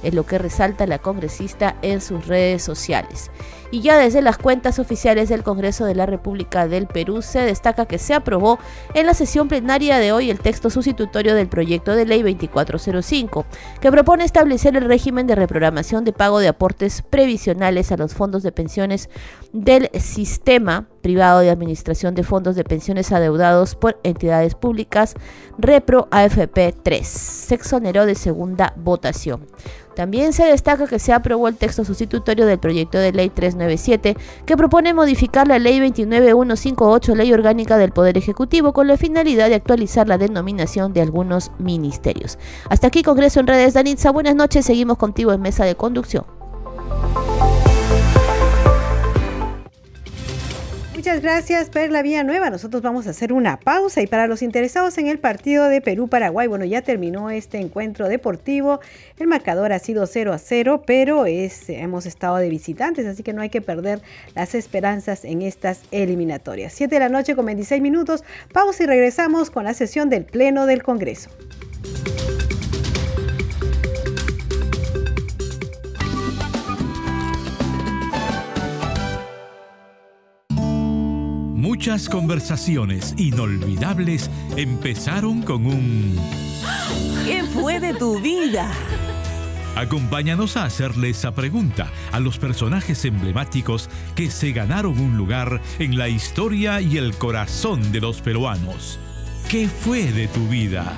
[0.04, 3.30] es lo que resalta la congresista en sus redes sociales.
[3.74, 7.86] Y ya desde las cuentas oficiales del Congreso de la República del Perú se destaca
[7.86, 8.60] que se aprobó
[8.94, 13.44] en la sesión plenaria de hoy el texto sustitutorio del proyecto de ley 2405,
[13.80, 18.44] que propone establecer el régimen de reprogramación de pago de aportes previsionales a los fondos
[18.44, 19.10] de pensiones
[19.52, 25.16] del sistema privado de administración de fondos de pensiones adeudados por entidades públicas,
[25.58, 27.06] Repro AFP 3.
[27.06, 29.48] Se exoneró de segunda votación.
[29.94, 33.30] También se destaca que se aprobó el texto sustitutorio del proyecto de ley
[33.64, 39.48] 397 que propone modificar la ley 29158, ley orgánica del Poder Ejecutivo, con la finalidad
[39.48, 42.38] de actualizar la denominación de algunos ministerios.
[42.68, 44.10] Hasta aquí Congreso en redes Danitza.
[44.10, 46.43] Buenas noches, seguimos contigo en mesa de conducción.
[51.04, 52.48] Muchas gracias, Perla Nueva.
[52.48, 56.46] Nosotros vamos a hacer una pausa y para los interesados en el partido de Perú-Paraguay,
[56.46, 58.80] bueno, ya terminó este encuentro deportivo.
[59.18, 63.34] El marcador ha sido 0 a 0, pero es, hemos estado de visitantes, así que
[63.34, 64.00] no hay que perder
[64.34, 66.72] las esperanzas en estas eliminatorias.
[66.72, 68.24] 7 de la noche con 26 minutos.
[68.54, 71.28] Pausa y regresamos con la sesión del Pleno del Congreso.
[81.74, 86.16] Muchas conversaciones inolvidables empezaron con un...
[87.26, 88.70] ¿Qué fue de tu vida?
[89.74, 95.98] Acompáñanos a hacerle esa pregunta a los personajes emblemáticos que se ganaron un lugar en
[95.98, 99.00] la historia y el corazón de los peruanos.
[99.50, 100.92] ¿Qué fue de tu vida?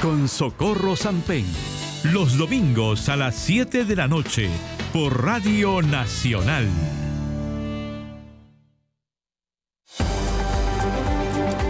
[0.00, 1.44] Con Socorro Sampen.
[2.04, 4.48] Los domingos a las 7 de la noche
[4.92, 6.68] por Radio Nacional.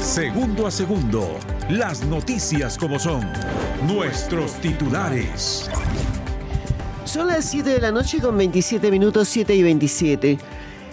[0.01, 3.21] Segundo a segundo, las noticias como son,
[3.87, 5.71] nuestros titulares.
[7.05, 10.39] Son las 7 de la noche con 27 minutos 7 y 27.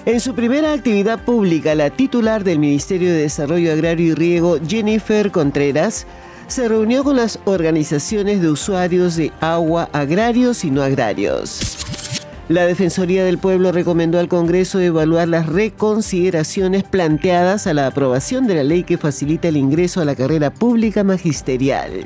[0.06, 5.32] En su primera actividad pública, la titular del Ministerio de Desarrollo Agrario y Riego, Jennifer
[5.32, 6.06] Contreras,
[6.48, 11.78] se reunió con las organizaciones de usuarios de agua agrarios y no agrarios.
[12.50, 18.56] La Defensoría del Pueblo recomendó al Congreso evaluar las reconsideraciones planteadas a la aprobación de
[18.56, 22.06] la ley que facilita el ingreso a la carrera pública magisterial.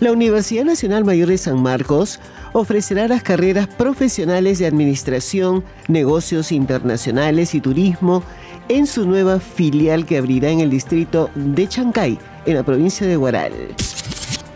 [0.00, 2.20] La Universidad Nacional Mayor de San Marcos
[2.52, 8.22] ofrecerá las carreras profesionales de Administración, Negocios Internacionales y Turismo
[8.68, 13.16] en su nueva filial que abrirá en el distrito de Chancay, en la provincia de
[13.16, 13.52] Guaral.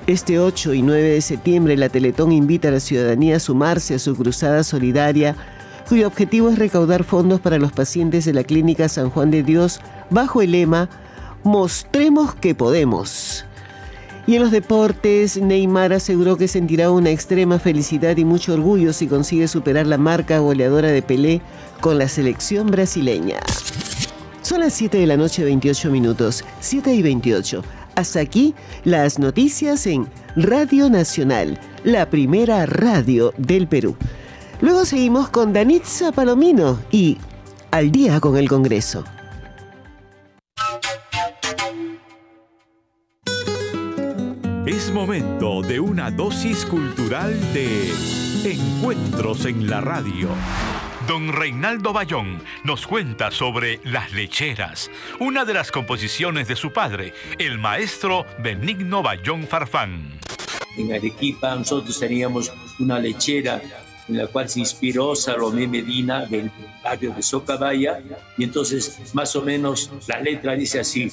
[0.08, 3.98] Este 8 y 9 de septiembre, la Teletón invita a la ciudadanía a sumarse a
[3.98, 5.36] su cruzada solidaria,
[5.86, 9.82] cuyo objetivo es recaudar fondos para los pacientes de la Clínica San Juan de Dios
[10.08, 10.88] bajo el lema
[11.44, 13.44] Mostremos que podemos.
[14.26, 19.08] Y en los deportes, Neymar aseguró que sentirá una extrema felicidad y mucho orgullo si
[19.08, 21.42] consigue superar la marca goleadora de Pelé
[21.82, 23.40] con la selección brasileña.
[24.40, 27.62] Son las 7 de la noche 28 minutos, 7 y 28.
[27.98, 33.96] Hasta aquí las noticias en Radio Nacional, la primera radio del Perú.
[34.60, 37.18] Luego seguimos con Danitza Palomino y
[37.72, 39.02] Al día con el Congreso.
[44.64, 47.92] Es momento de una dosis cultural de
[48.44, 50.28] Encuentros en la Radio.
[51.08, 57.14] Don Reinaldo Bayón nos cuenta sobre Las Lecheras, una de las composiciones de su padre,
[57.38, 60.20] el maestro Benigno Bayón Farfán.
[60.76, 63.58] En Arequipa nosotros teníamos una lechera
[64.06, 66.50] en la cual se inspiró Salomé Medina del
[66.84, 68.02] barrio de Socabaya,
[68.36, 71.10] y entonces más o menos la letra dice así,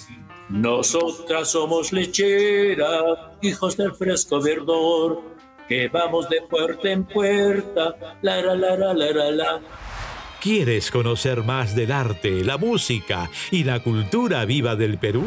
[0.50, 5.22] nosotras somos lechera, hijos del fresco verdor,
[5.70, 9.62] que vamos de puerta en puerta, la la la la la la la.
[10.46, 15.26] ¿Quieres conocer más del arte, la música y la cultura viva del Perú?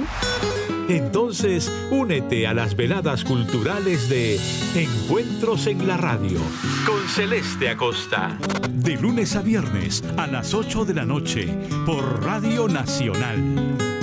[0.88, 4.38] Entonces, únete a las veladas culturales de
[4.76, 6.38] Encuentros en la Radio
[6.86, 8.38] con Celeste Acosta.
[8.70, 11.48] De lunes a viernes a las 8 de la noche
[11.84, 13.97] por Radio Nacional.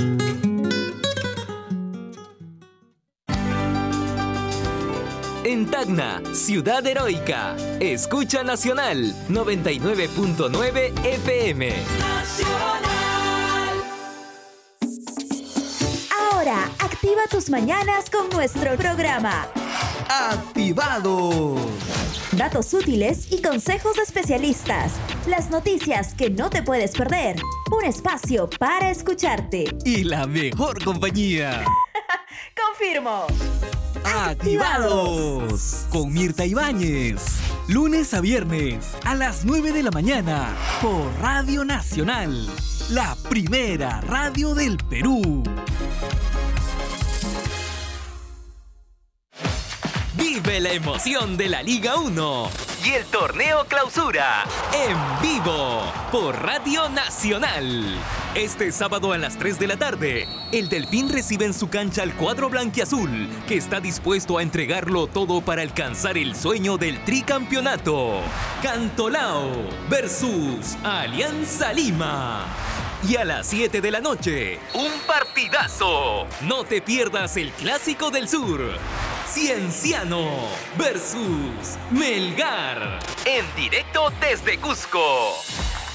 [5.76, 7.54] Tacna, Ciudad Heroica.
[7.82, 11.74] Escucha Nacional 99.9 FM.
[16.32, 19.50] Ahora, activa tus mañanas con nuestro programa.
[20.08, 21.58] Activado.
[22.32, 24.94] datos útiles y consejos de especialistas.
[25.28, 27.36] Las noticias que no te puedes perder.
[27.78, 29.66] Un espacio para escucharte.
[29.84, 31.66] Y la mejor compañía.
[32.56, 33.28] Confirmo.
[34.06, 37.24] Activados con Mirta Ibáñez.
[37.68, 42.48] Lunes a viernes a las 9 de la mañana por Radio Nacional,
[42.92, 45.44] la primera radio del Perú.
[50.36, 52.50] Vive la emoción de la Liga 1
[52.84, 54.44] y el torneo clausura
[54.74, 57.98] en vivo por Radio Nacional.
[58.36, 62.16] Este sábado a las 3 de la tarde, el Delfín recibe en su cancha al
[62.16, 68.20] cuadro blanquiazul, que está dispuesto a entregarlo todo para alcanzar el sueño del tricampeonato.
[68.62, 69.52] Cantolao
[69.90, 72.46] versus Alianza Lima.
[73.08, 76.26] Y a las 7 de la noche, un partidazo.
[76.42, 78.80] No te pierdas el Clásico del Sur.
[79.32, 80.28] Cienciano
[80.76, 83.00] versus Melgar.
[83.26, 85.36] En directo desde Cusco.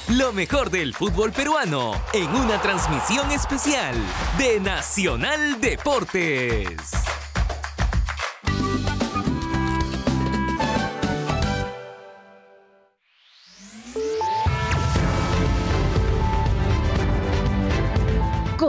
[0.08, 3.96] Lo mejor del fútbol peruano en una transmisión especial
[4.38, 6.76] de Nacional Deportes.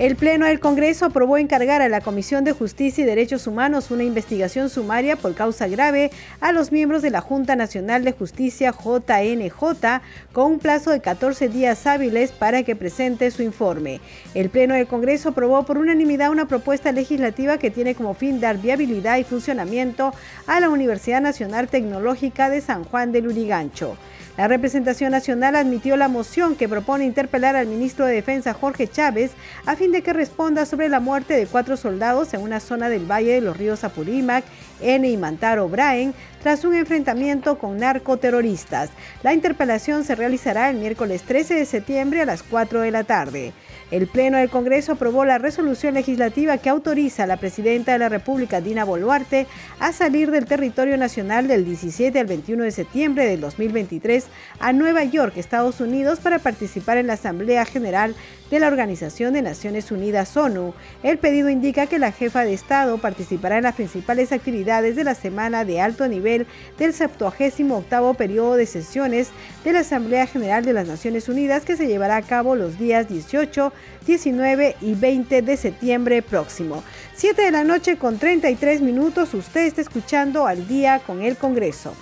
[0.00, 4.02] El Pleno del Congreso aprobó encargar a la Comisión de Justicia y Derechos Humanos una
[4.02, 6.10] investigación sumaria por causa grave
[6.40, 10.00] a los miembros de la Junta Nacional de Justicia JNJ
[10.32, 14.00] con un plazo de 14 días hábiles para que presente su informe.
[14.32, 18.56] El Pleno del Congreso aprobó por unanimidad una propuesta legislativa que tiene como fin dar
[18.56, 20.14] viabilidad y funcionamiento
[20.46, 23.98] a la Universidad Nacional Tecnológica de San Juan del Urigancho.
[24.40, 29.32] La representación nacional admitió la moción que propone interpelar al ministro de Defensa Jorge Chávez
[29.66, 33.04] a fin de que responda sobre la muerte de cuatro soldados en una zona del
[33.04, 34.42] Valle de los Ríos Apurímac,
[34.80, 38.90] N y Mantaro Braen tras un enfrentamiento con narcoterroristas.
[39.22, 43.52] La interpelación se realizará el miércoles 13 de septiembre a las 4 de la tarde.
[43.90, 48.08] El Pleno del Congreso aprobó la resolución legislativa que autoriza a la Presidenta de la
[48.08, 49.48] República, Dina Boluarte,
[49.80, 54.26] a salir del territorio nacional del 17 al 21 de septiembre del 2023
[54.60, 58.14] a Nueva York, Estados Unidos, para participar en la Asamblea General
[58.48, 60.72] de la Organización de Naciones Unidas ONU.
[61.02, 65.16] El pedido indica que la jefa de Estado participará en las principales actividades de la
[65.16, 66.46] semana de alto nivel
[66.78, 69.30] del 78 periodo de sesiones
[69.64, 73.08] de la Asamblea General de las Naciones Unidas que se llevará a cabo los días
[73.08, 73.72] 18,
[74.06, 76.84] 19 y 20 de septiembre próximo.
[77.16, 81.92] 7 de la noche con 33 minutos, usted está escuchando al día con el Congreso.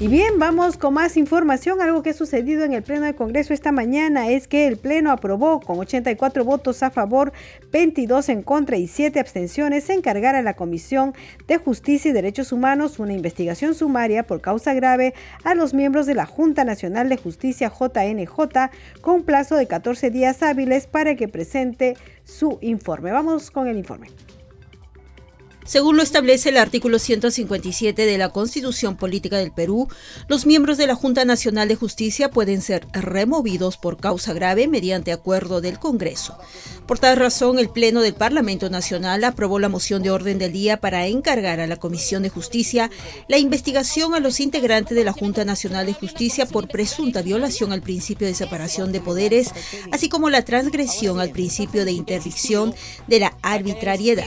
[0.00, 1.80] Y bien, vamos con más información.
[1.80, 5.10] Algo que ha sucedido en el Pleno del Congreso esta mañana es que el Pleno
[5.10, 7.32] aprobó con 84 votos a favor,
[7.72, 11.14] 22 en contra y 7 abstenciones encargar a la Comisión
[11.48, 16.14] de Justicia y Derechos Humanos una investigación sumaria por causa grave a los miembros de
[16.14, 21.96] la Junta Nacional de Justicia JNJ con plazo de 14 días hábiles para que presente
[22.22, 23.10] su informe.
[23.10, 24.06] Vamos con el informe.
[25.68, 29.86] Según lo establece el artículo 157 de la Constitución Política del Perú,
[30.26, 35.12] los miembros de la Junta Nacional de Justicia pueden ser removidos por causa grave mediante
[35.12, 36.38] acuerdo del Congreso.
[36.86, 40.78] Por tal razón, el Pleno del Parlamento Nacional aprobó la moción de orden del día
[40.78, 42.90] para encargar a la Comisión de Justicia
[43.28, 47.82] la investigación a los integrantes de la Junta Nacional de Justicia por presunta violación al
[47.82, 49.50] principio de separación de poderes,
[49.92, 52.74] así como la transgresión al principio de interdicción
[53.06, 54.24] de la arbitrariedad.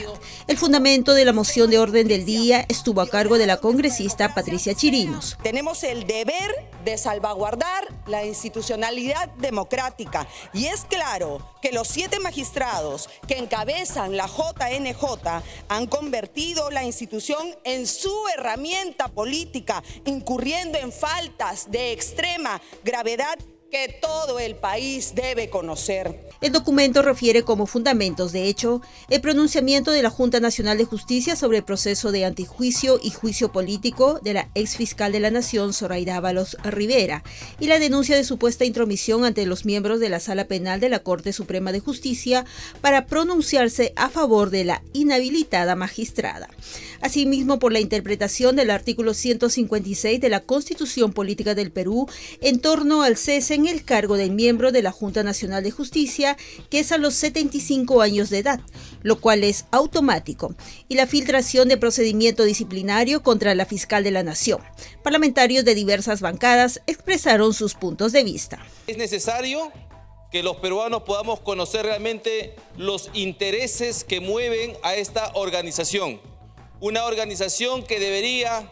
[0.52, 4.34] El fundamento de la moción de orden del día estuvo a cargo de la congresista
[4.34, 5.38] Patricia Chirinos.
[5.42, 13.08] Tenemos el deber de salvaguardar la institucionalidad democrática y es claro que los siete magistrados
[13.26, 21.70] que encabezan la JNJ han convertido la institución en su herramienta política, incurriendo en faltas
[21.70, 23.38] de extrema gravedad
[23.72, 26.28] que todo el país debe conocer.
[26.42, 31.36] El documento refiere como fundamentos de hecho el pronunciamiento de la Junta Nacional de Justicia
[31.36, 35.72] sobre el proceso de antijuicio y juicio político de la ex fiscal de la Nación,
[35.72, 37.24] Zoraida Ábalos Rivera,
[37.60, 40.98] y la denuncia de supuesta intromisión ante los miembros de la Sala Penal de la
[40.98, 42.44] Corte Suprema de Justicia
[42.82, 46.50] para pronunciarse a favor de la inhabilitada magistrada.
[47.00, 52.06] Asimismo, por la interpretación del artículo 156 de la Constitución Política del Perú
[52.42, 56.36] en torno al cese en el cargo del miembro de la Junta Nacional de Justicia,
[56.70, 58.60] que es a los 75 años de edad,
[59.02, 60.54] lo cual es automático,
[60.88, 64.60] y la filtración de procedimiento disciplinario contra la fiscal de la Nación.
[65.02, 68.64] Parlamentarios de diversas bancadas expresaron sus puntos de vista.
[68.86, 69.72] Es necesario
[70.30, 76.20] que los peruanos podamos conocer realmente los intereses que mueven a esta organización
[76.82, 78.68] una organización que debería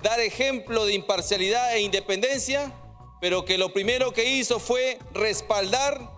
[0.00, 2.72] dar ejemplo de imparcialidad e independencia,
[3.20, 6.10] pero que lo primero que hizo fue respaldar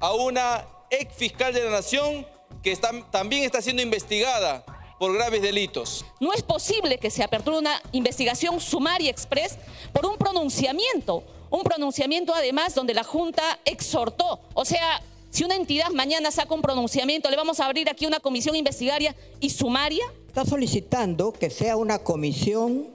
[0.00, 2.26] a una ex fiscal de la nación
[2.62, 2.76] que
[3.10, 4.64] también está siendo investigada
[4.98, 6.04] por graves delitos.
[6.20, 9.58] No es posible que se aperture una investigación sumaria express
[9.92, 15.88] por un pronunciamiento, un pronunciamiento además donde la Junta exhortó, o sea, si una entidad
[15.90, 20.04] mañana saca un pronunciamiento, ¿le vamos a abrir aquí una comisión investigaria y sumaria?
[20.28, 22.94] Está solicitando que sea una comisión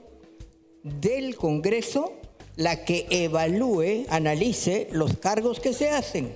[0.84, 2.12] del Congreso
[2.58, 6.34] la que evalúe, analice los cargos que se hacen.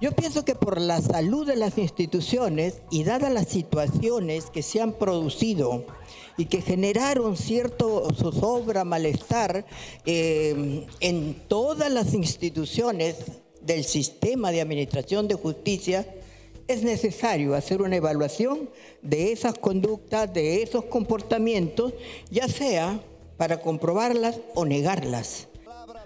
[0.00, 4.80] Yo pienso que por la salud de las instituciones y dadas las situaciones que se
[4.80, 5.84] han producido
[6.38, 9.66] y que generaron cierto zozobra, malestar
[10.06, 13.16] eh, en todas las instituciones
[13.60, 16.06] del sistema de administración de justicia,
[16.68, 18.70] es necesario hacer una evaluación
[19.02, 21.92] de esas conductas, de esos comportamientos,
[22.30, 22.98] ya sea
[23.36, 25.48] para comprobarlas o negarlas.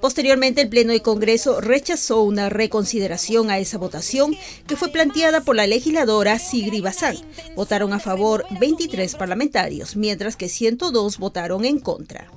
[0.01, 4.35] Posteriormente, el Pleno del Congreso rechazó una reconsideración a esa votación
[4.67, 7.17] que fue planteada por la legisladora Sigri Bazán.
[7.55, 12.31] Votaron a favor 23 parlamentarios, mientras que 102 votaron en contra.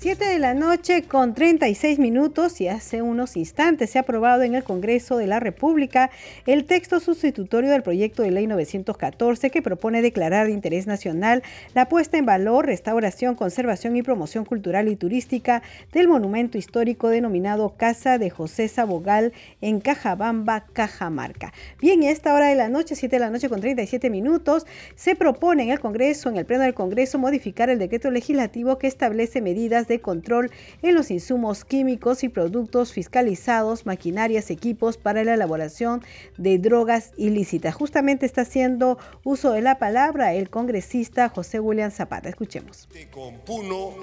[0.00, 4.54] 7 de la noche con 36 minutos y hace unos instantes se ha aprobado en
[4.54, 6.10] el Congreso de la República
[6.46, 11.42] el texto sustitutorio del proyecto de ley 914 que propone declarar de interés nacional
[11.74, 17.74] la puesta en valor, restauración, conservación y promoción cultural y turística del monumento histórico denominado
[17.76, 21.52] Casa de José Sabogal en Cajabamba, Cajamarca.
[21.78, 24.66] Bien, y a esta hora de la noche, 7 de la noche con 37 minutos,
[24.94, 28.86] se propone en el Congreso, en el Pleno del Congreso, modificar el decreto legislativo que
[28.86, 30.50] establece medidas de control
[30.82, 36.02] en los insumos químicos y productos fiscalizados, maquinarias, equipos para la elaboración
[36.38, 37.74] de drogas ilícitas.
[37.74, 42.28] Justamente está haciendo uso de la palabra el congresista José William Zapata.
[42.28, 42.88] Escuchemos.
[43.10, 43.94] Con Puno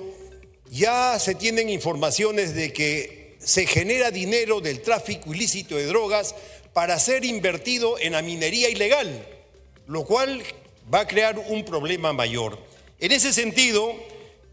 [0.69, 6.35] ya se tienen informaciones de que se genera dinero del tráfico ilícito de drogas
[6.73, 9.25] para ser invertido en la minería ilegal,
[9.88, 10.43] lo cual
[10.93, 12.59] va a crear un problema mayor.
[12.99, 13.95] En ese sentido,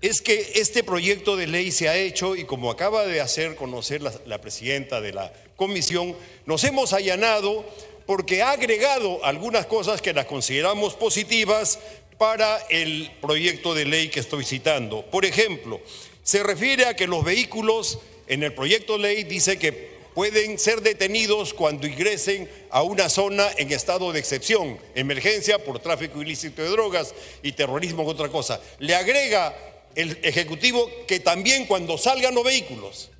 [0.04, 4.02] es que este proyecto de ley se ha hecho y como acaba de hacer conocer
[4.02, 7.64] la, presidenta de la comisión, nos hemos allanado
[8.04, 11.78] porque ha agregado algunas cosas que las consideramos positivas
[12.18, 15.06] para el proyecto de ley que estoy citando.
[15.06, 15.80] Por ejemplo,
[16.22, 20.82] se refiere a que los vehículos en el proyecto de ley dice que pueden ser
[20.82, 26.68] detenidos cuando ingresen a una zona en estado de excepción, emergencia por tráfico ilícito de
[26.68, 28.60] drogas y terrorismo otra cosa.
[28.78, 29.56] Le agrega
[29.96, 33.10] el Ejecutivo que también cuando salgan los vehículos,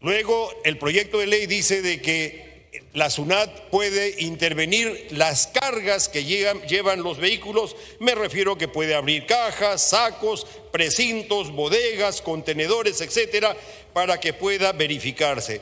[0.00, 2.52] luego el proyecto de ley dice de que
[2.94, 9.26] la SUNAT puede intervenir las cargas que llevan los vehículos, me refiero que puede abrir
[9.26, 13.56] cajas, sacos, precintos, bodegas, contenedores, etcétera,
[13.92, 15.60] para que pueda verificarse.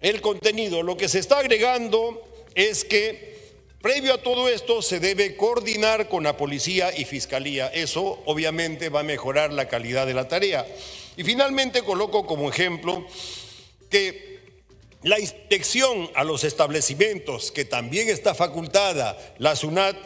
[0.00, 2.22] El contenido, lo que se está agregando
[2.54, 3.37] es que
[3.80, 7.68] Previo a todo esto se debe coordinar con la policía y fiscalía.
[7.68, 10.66] Eso obviamente va a mejorar la calidad de la tarea.
[11.16, 13.06] Y finalmente coloco como ejemplo
[13.88, 14.40] que
[15.02, 19.96] la inspección a los establecimientos, que también está facultada la SUNAT,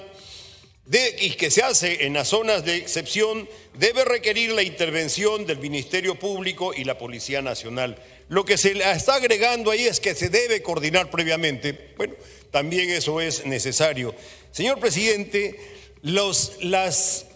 [1.21, 3.49] y que se hace en las zonas de excepción,
[3.79, 7.97] debe requerir la intervención del Ministerio Público y la Policía Nacional.
[8.33, 11.93] Lo que se está agregando ahí es que se debe coordinar previamente.
[11.99, 12.15] Bueno,
[12.51, 14.15] también eso es necesario.
[14.51, 15.61] Señor presidente,
[16.01, 17.27] las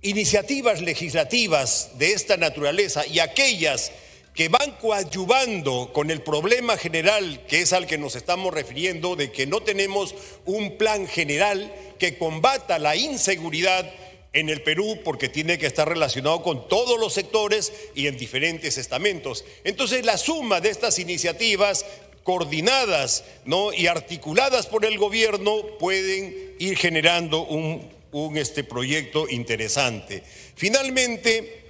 [0.00, 3.92] iniciativas legislativas de esta naturaleza y aquellas
[4.32, 9.30] que van coadyuvando con el problema general, que es al que nos estamos refiriendo, de
[9.30, 10.14] que no tenemos
[10.46, 13.92] un plan general que combata la inseguridad,
[14.38, 18.78] en el Perú porque tiene que estar relacionado con todos los sectores y en diferentes
[18.78, 19.44] estamentos.
[19.64, 21.84] Entonces, la suma de estas iniciativas
[22.22, 23.72] coordinadas ¿no?
[23.72, 27.90] y articuladas por el gobierno pueden ir generando un,
[28.36, 30.22] este, proyecto interesante.
[30.54, 31.64] Finalmente,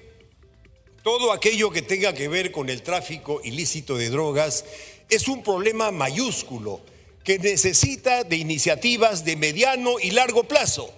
[1.03, 4.65] todo aquello que tenga que ver con el tráfico ilícito de drogas
[5.09, 6.81] es un problema mayúsculo
[7.25, 10.98] que necesita de iniciativas de mediano y largo plazo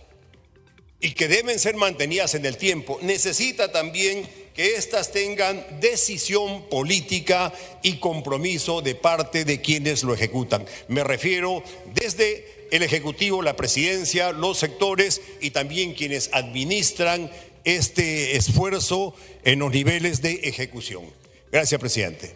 [1.00, 2.98] y que deben ser mantenidas en el tiempo.
[3.02, 10.66] Necesita también que éstas tengan decisión política y compromiso de parte de quienes lo ejecutan.
[10.88, 11.62] Me refiero
[11.94, 17.30] desde el Ejecutivo, la Presidencia, los sectores y también quienes administran
[17.64, 21.04] este esfuerzo en los niveles de ejecución.
[21.50, 22.34] Gracias, presidente.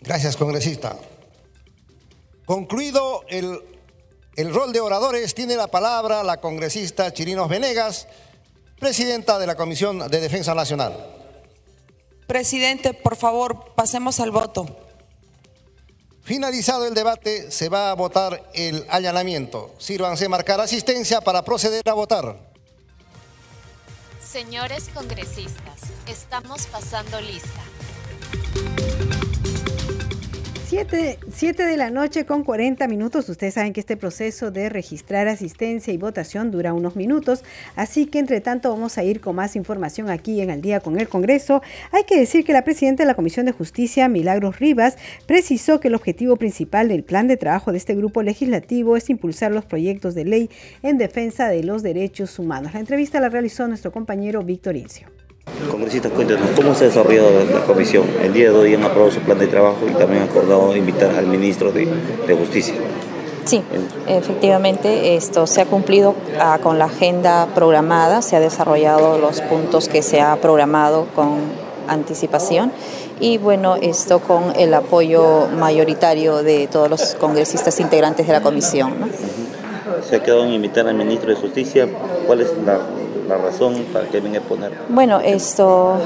[0.00, 0.98] Gracias, congresista.
[2.44, 3.60] Concluido el,
[4.36, 8.08] el rol de oradores, tiene la palabra la congresista Chirinos Venegas,
[8.78, 10.94] presidenta de la Comisión de Defensa Nacional.
[12.26, 14.66] Presidente, por favor, pasemos al voto.
[16.22, 19.74] Finalizado el debate, se va a votar el allanamiento.
[19.78, 22.38] Sírvanse marcar asistencia para proceder a votar.
[24.24, 27.71] Señores congresistas, estamos pasando lista.
[30.72, 33.28] 7, de la noche con 40 minutos.
[33.28, 37.44] Ustedes saben que este proceso de registrar asistencia y votación dura unos minutos,
[37.76, 40.98] así que entre tanto vamos a ir con más información aquí en Al día con
[40.98, 41.60] el Congreso.
[41.90, 44.96] Hay que decir que la presidenta de la Comisión de Justicia, Milagros Rivas,
[45.26, 49.52] precisó que el objetivo principal del plan de trabajo de este grupo legislativo es impulsar
[49.52, 50.50] los proyectos de ley
[50.82, 52.72] en defensa de los derechos humanos.
[52.72, 55.08] La entrevista la realizó nuestro compañero Víctor Incio.
[55.70, 58.04] Congresistas, cuéntenos, ¿cómo se ha desarrollado la comisión?
[58.22, 61.10] El día de hoy han aprobado su plan de trabajo y también han acordado invitar
[61.16, 61.88] al ministro de,
[62.38, 62.74] Justicia.
[63.44, 63.60] Sí,
[64.06, 69.88] efectivamente, esto se ha cumplido ah, con la agenda programada, se ha desarrollado los puntos
[69.88, 71.40] que se ha programado con
[71.88, 72.70] anticipación
[73.18, 78.94] y bueno, esto con el apoyo mayoritario de todos los congresistas integrantes de la comisión.
[80.08, 81.88] Se ha quedado en invitar al ministro de Justicia.
[82.26, 82.78] ¿Cuál es la
[83.28, 84.72] la razón para que venga a poner?
[84.88, 85.98] Bueno, esto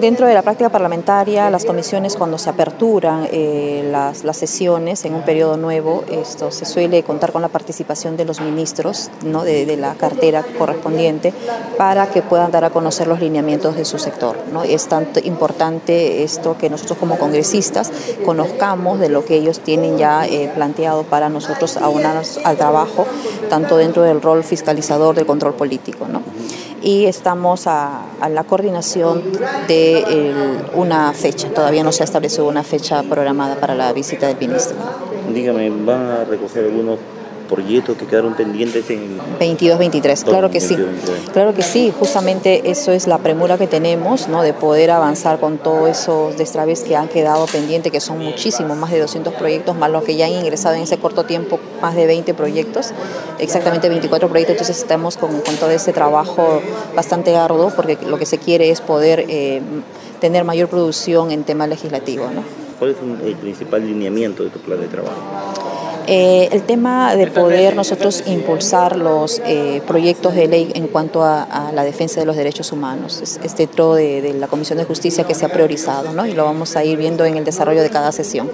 [0.00, 5.14] Dentro de la práctica parlamentaria, las comisiones cuando se aperturan eh, las, las, sesiones en
[5.14, 9.42] un periodo nuevo, esto se suele contar con la participación de los ministros ¿no?
[9.42, 11.34] de, de, la cartera correspondiente
[11.76, 14.36] para que puedan dar a conocer los lineamientos de su sector.
[14.52, 14.62] ¿no?
[14.62, 17.90] Es tanto importante esto que nosotros como congresistas
[18.24, 23.04] conozcamos de lo que ellos tienen ya eh, planteado para nosotros aunarnos al trabajo,
[23.50, 26.06] tanto dentro del rol fiscalizador del control político.
[26.06, 26.22] ¿no?
[26.82, 29.22] Y estamos a, la coordinación
[29.68, 30.04] de
[30.74, 31.48] una fecha.
[31.48, 34.76] Todavía no se ha establecido una fecha programada para la visita del ministro.
[35.32, 36.98] Dígame, ¿van a recoger algunos
[37.48, 40.76] proyectos que quedaron pendientes en 22 23 claro que sí.
[41.32, 41.92] claro que sí.
[41.98, 46.82] Justamente eso es la premura que tenemos no de poder avanzar con todos esos destraves
[46.82, 50.26] que han quedado pendientes que son muchísimos más de 200 proyectos más los que ya
[50.26, 52.92] han ingresado en ese corto tiempo más de 20 proyectos
[53.38, 54.54] exactamente 24 proyectos.
[54.54, 56.62] Entonces estamos con, con todo ese trabajo
[56.94, 59.60] bastante arduo porque lo que se quiere es poder eh,
[60.20, 62.42] tener mayor producción en tema legislativo ¿no?
[62.78, 65.14] ¿Cuál es el principal lineamiento de tu plan de trabajo?
[66.06, 71.70] Eh, el tema de poder nosotros impulsar los eh, proyectos de ley en cuanto a,
[71.74, 73.20] la defensa de los derechos humanos.
[73.22, 76.26] Es, es dentro de, de, la Comisión de Justicia que se ha priorizado ¿no?
[76.26, 78.50] y lo vamos a ir viendo en el desarrollo de cada sesión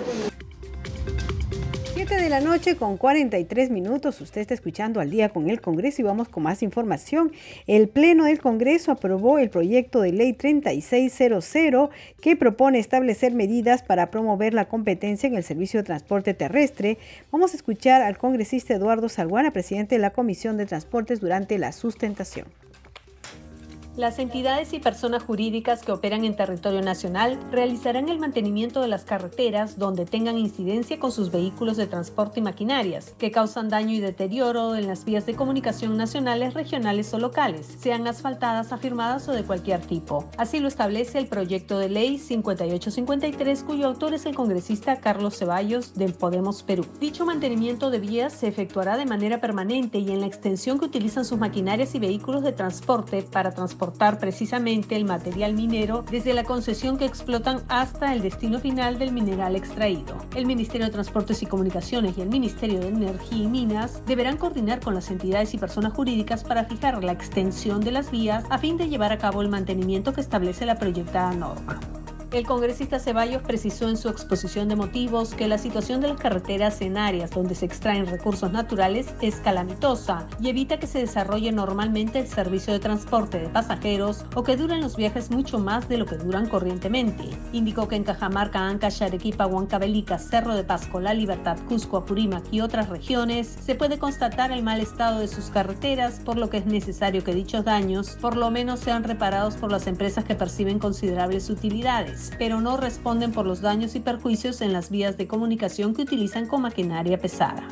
[2.28, 4.20] la noche con 43 minutos.
[4.20, 7.32] Usted está escuchando al día con el Congreso y vamos con más información.
[7.66, 11.88] El Pleno del Congreso aprobó el proyecto de ley 3600
[12.20, 16.98] que propone establecer medidas para promover la competencia en el servicio de transporte terrestre.
[17.32, 21.72] Vamos a escuchar al congresista Eduardo Salguana, presidente de la Comisión de Transportes, durante la
[21.72, 22.46] sustentación.
[23.99, 29.03] Las entidades y personas jurídicas que operan en territorio nacional realizarán el mantenimiento de las
[29.03, 33.99] carreteras donde tengan incidencia con sus vehículos de transporte y maquinarias, que causan daño y
[33.99, 39.42] deterioro en las vías de comunicación nacionales, regionales o locales, sean asfaltadas, afirmadas o de
[39.42, 40.28] cualquier tipo.
[40.36, 45.94] Así lo establece el proyecto de ley 5853, cuyo autor es el congresista Carlos Ceballos
[45.94, 46.86] del Podemos Perú.
[47.01, 51.24] Dicho mantenimiento de vías se efectuará de manera permanente y en la extensión que utilizan
[51.24, 53.88] sus maquinarias y vehículos de transporte para transportar
[54.18, 59.57] precisamente el material minero desde la concesión que explotan hasta el destino final del mineral
[59.57, 60.16] extraído.
[60.34, 64.80] El Ministerio de Transportes y Comunicaciones y el Ministerio de Energía y Minas deberán coordinar
[64.80, 68.76] con las entidades y personas jurídicas para fijar la extensión de las vías a fin
[68.76, 71.80] de llevar a cabo el mantenimiento que establece la proyectada norma.
[72.30, 76.82] El congresista Ceballos precisó en su exposición de motivos que la situación de las carreteras
[76.82, 82.18] en áreas donde se extraen recursos naturales es calamitosa y evita que se desarrolle normalmente
[82.18, 86.04] el servicio de transporte de pasajeros o que duren los viajes mucho más de lo
[86.04, 87.24] que duran corrientemente.
[87.52, 92.60] Indicó que en Cajamarca, Ancash, Arequipa, Huancavelica, Cerro de Pasco, La Libertad, Cusco, Apurímac y
[92.60, 96.66] otras regiones se puede constatar el mal estado de sus carreteras, por lo que es
[96.66, 101.48] necesario que dichos daños por lo menos sean reparados por las empresas que perciben considerables
[101.48, 106.02] utilidades, pero no responden por los daños y perjuicios en las vías de comunicación que
[106.02, 107.68] utilizan con maquinaria pesada.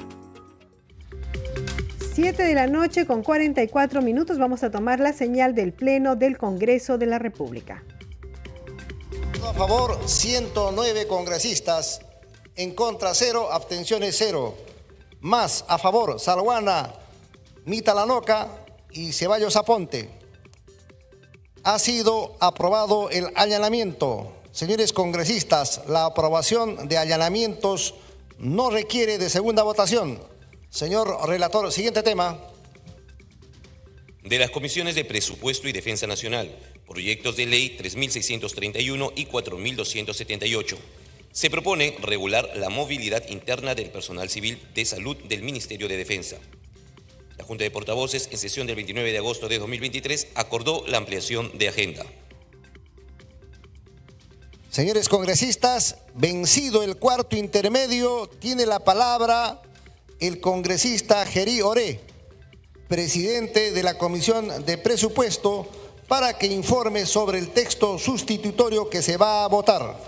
[2.14, 6.38] 7 de la noche con 44 minutos vamos a tomar la señal del Pleno del
[6.38, 7.84] Congreso de la República.
[9.44, 12.00] A favor, 109 congresistas.
[12.56, 13.48] En contra, 0.
[13.52, 14.54] Abstenciones, 0.
[15.20, 16.94] Más a favor, Salguana,
[17.66, 18.48] Mitalanoca
[18.92, 20.08] y Ceballos Aponte.
[21.64, 24.35] Ha sido aprobado el allanamiento.
[24.56, 27.92] Señores congresistas, la aprobación de allanamientos
[28.38, 30.18] no requiere de segunda votación.
[30.70, 32.40] Señor relator, siguiente tema.
[34.22, 40.78] De las comisiones de Presupuesto y Defensa Nacional, proyectos de ley 3631 y 4278.
[41.32, 46.38] Se propone regular la movilidad interna del personal civil de salud del Ministerio de Defensa.
[47.36, 51.58] La Junta de Portavoces, en sesión del 29 de agosto de 2023, acordó la ampliación
[51.58, 52.06] de agenda.
[54.76, 59.62] Señores congresistas, vencido el cuarto intermedio, tiene la palabra
[60.20, 61.98] el congresista Gerí Oré,
[62.86, 65.66] presidente de la Comisión de Presupuesto,
[66.08, 69.98] para que informe sobre el texto sustitutorio que se va a votar.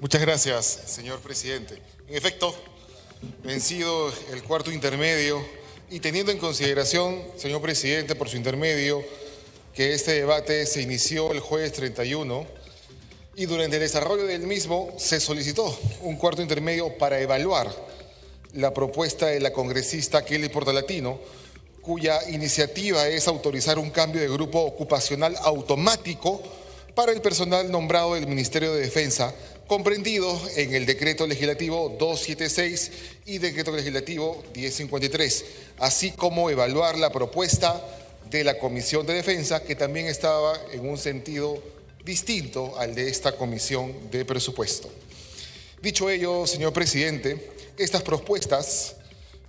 [0.00, 1.80] Muchas gracias, señor presidente.
[2.08, 2.52] En efecto,
[3.44, 5.40] vencido el cuarto intermedio
[5.88, 9.04] y teniendo en consideración, señor presidente, por su intermedio,
[9.78, 12.44] que este debate se inició el jueves 31
[13.36, 15.72] y durante el desarrollo del mismo se solicitó
[16.02, 17.72] un cuarto intermedio para evaluar
[18.54, 21.20] la propuesta de la congresista Kelly Portalatino,
[21.80, 26.42] cuya iniciativa es autorizar un cambio de grupo ocupacional automático
[26.96, 29.32] para el personal nombrado del Ministerio de Defensa,
[29.68, 32.90] comprendido en el decreto legislativo 276
[33.26, 35.44] y decreto legislativo 1053,
[35.78, 37.80] así como evaluar la propuesta
[38.30, 41.62] de la Comisión de Defensa, que también estaba en un sentido
[42.04, 44.90] distinto al de esta Comisión de Presupuesto.
[45.82, 48.96] Dicho ello, señor presidente, estas propuestas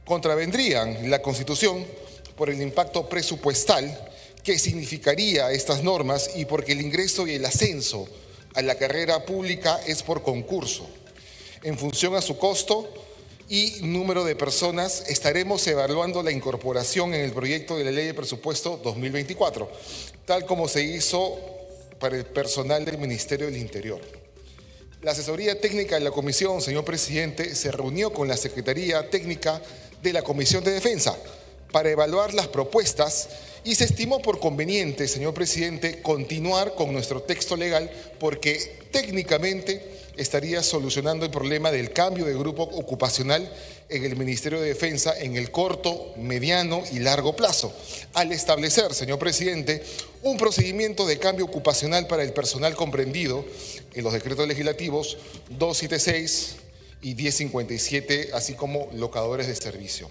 [0.05, 1.85] contravendrían la Constitución
[2.35, 4.09] por el impacto presupuestal
[4.43, 8.07] que significaría estas normas y porque el ingreso y el ascenso
[8.55, 10.89] a la carrera pública es por concurso.
[11.63, 12.91] En función a su costo
[13.49, 18.13] y número de personas, estaremos evaluando la incorporación en el proyecto de la Ley de
[18.13, 19.67] Presupuesto 2024,
[20.25, 21.39] tal como se hizo
[21.99, 23.99] para el personal del Ministerio del Interior.
[25.01, 29.59] La asesoría técnica de la comisión, señor presidente, se reunió con la Secretaría Técnica
[30.03, 31.17] de la Comisión de Defensa
[31.71, 33.29] para evaluar las propuestas
[33.63, 37.89] y se estimó por conveniente, señor presidente, continuar con nuestro texto legal
[38.19, 43.51] porque técnicamente estaría solucionando el problema del cambio de grupo ocupacional
[43.87, 47.73] en el Ministerio de Defensa en el corto, mediano y largo plazo,
[48.13, 49.81] al establecer, señor presidente,
[50.21, 53.45] un procedimiento de cambio ocupacional para el personal comprendido
[53.93, 55.17] en los decretos legislativos
[55.49, 56.55] 276
[57.01, 60.09] y 1057, así como locadores de servicio.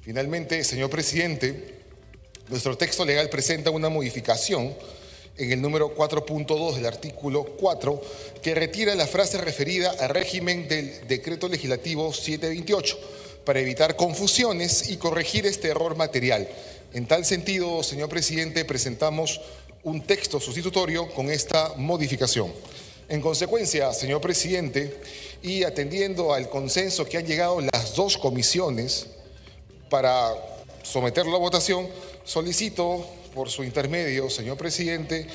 [0.00, 1.82] Finalmente, señor presidente,
[2.48, 4.74] nuestro texto legal presenta una modificación
[5.36, 8.00] en el número 4.2 del artículo 4
[8.42, 12.98] que retira la frase referida al régimen del decreto legislativo 728
[13.44, 16.48] para evitar confusiones y corregir este error material.
[16.92, 19.40] En tal sentido, señor presidente, presentamos
[19.82, 22.52] un texto sustitutorio con esta modificación.
[23.08, 25.00] En consecuencia, señor presidente,
[25.42, 29.06] y atendiendo al consenso que han llegado las dos comisiones
[29.90, 30.32] para
[30.82, 31.88] someterlo a votación,
[32.24, 33.04] solicito
[33.34, 35.26] por su intermedio, señor presidente,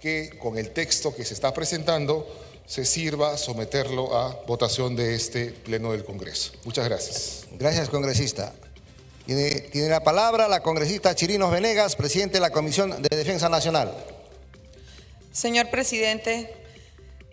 [0.00, 2.26] que con el texto que se está presentando
[2.66, 6.52] se sirva someterlo a votación de este Pleno del Congreso.
[6.64, 7.46] Muchas gracias.
[7.52, 8.54] Gracias, congresista.
[9.26, 13.92] Tiene, tiene la palabra la congresista Chirinos Venegas, presidente de la Comisión de Defensa Nacional.
[15.32, 16.60] Señor presidente,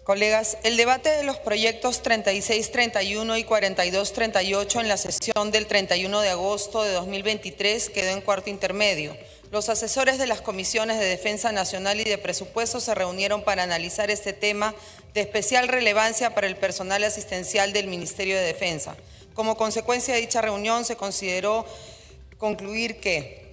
[0.07, 6.29] Colegas, el debate de los proyectos 3631 y 4238 en la sesión del 31 de
[6.29, 9.17] agosto de 2023 quedó en cuarto intermedio.
[9.49, 14.11] Los asesores de las comisiones de Defensa Nacional y de Presupuesto se reunieron para analizar
[14.11, 14.75] este tema
[15.13, 18.97] de especial relevancia para el personal asistencial del Ministerio de Defensa.
[19.33, 21.65] Como consecuencia de dicha reunión se consideró
[22.37, 23.47] concluir que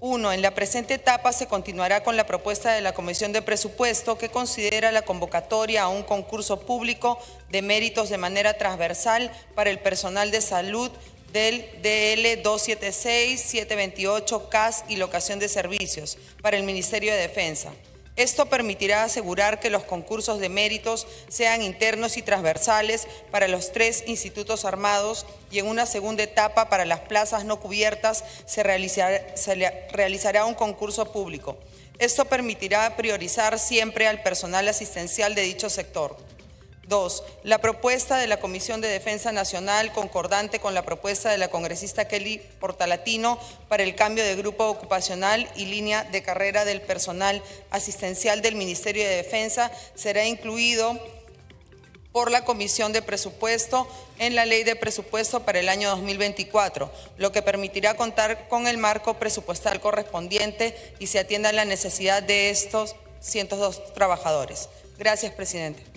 [0.00, 4.18] Uno, en la presente etapa se continuará con la propuesta de la Comisión de Presupuesto
[4.18, 7.20] que considera la convocatoria a un concurso público
[7.50, 10.90] de méritos de manera transversal para el personal de salud
[11.32, 17.70] del DL 276-728 CAS y locación de servicios para el Ministerio de Defensa.
[18.14, 24.04] Esto permitirá asegurar que los concursos de méritos sean internos y transversales para los tres
[24.06, 30.52] institutos armados y en una segunda etapa para las plazas no cubiertas se realizará, un
[30.52, 31.56] concurso público.
[31.98, 36.14] Esto permitirá priorizar siempre al personal asistencial de dicho sector.
[36.88, 41.48] Dos, la propuesta de la Comisión de Defensa Nacional concordante con la propuesta de la
[41.48, 47.40] congresista Kelly Portalatino para el cambio de grupo ocupacional y línea de carrera del personal
[47.70, 50.98] asistencial del Ministerio de Defensa será incluido
[52.10, 57.32] por la Comisión de Presupuesto en la Ley de Presupuesto para el año 2024, lo
[57.32, 62.96] que permitirá contar con el marco presupuestal correspondiente y se atienda la necesidad de estos
[63.20, 64.68] 102 trabajadores.
[64.98, 65.91] Gracias, presidente.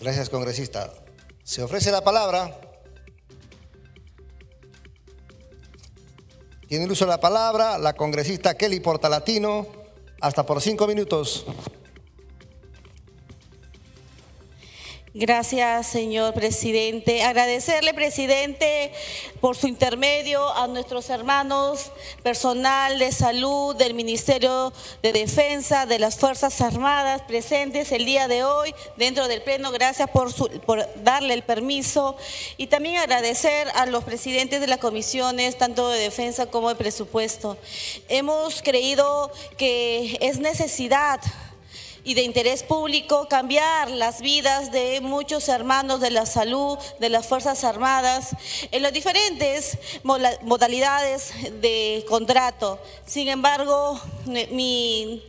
[0.00, 0.92] Gracias, congresista.
[1.42, 2.60] Se ofrece la palabra.
[6.68, 9.66] Tiene el uso de la palabra la congresista Kelly Portalatino,
[10.20, 11.46] hasta por cinco minutos.
[15.20, 17.24] Gracias, señor presidente.
[17.24, 18.92] Agradecerle, presidente,
[19.40, 21.90] por su intermedio a nuestros hermanos
[22.22, 28.44] personal de salud del Ministerio de Defensa, de las Fuerzas Armadas presentes el día de
[28.44, 29.72] hoy dentro del Pleno.
[29.72, 32.16] Gracias por, por darle el permiso.
[32.56, 37.58] Y también agradecer a los presidentes de las comisiones, tanto de defensa como de presupuesto.
[38.08, 41.20] Hemos creído que es necesidad
[42.08, 47.26] y de interés público cambiar las vidas de muchos hermanos de la salud, de las
[47.26, 48.30] Fuerzas Armadas,
[48.72, 52.80] en las diferentes modalidades de contrato.
[53.04, 55.22] Sin embargo, mi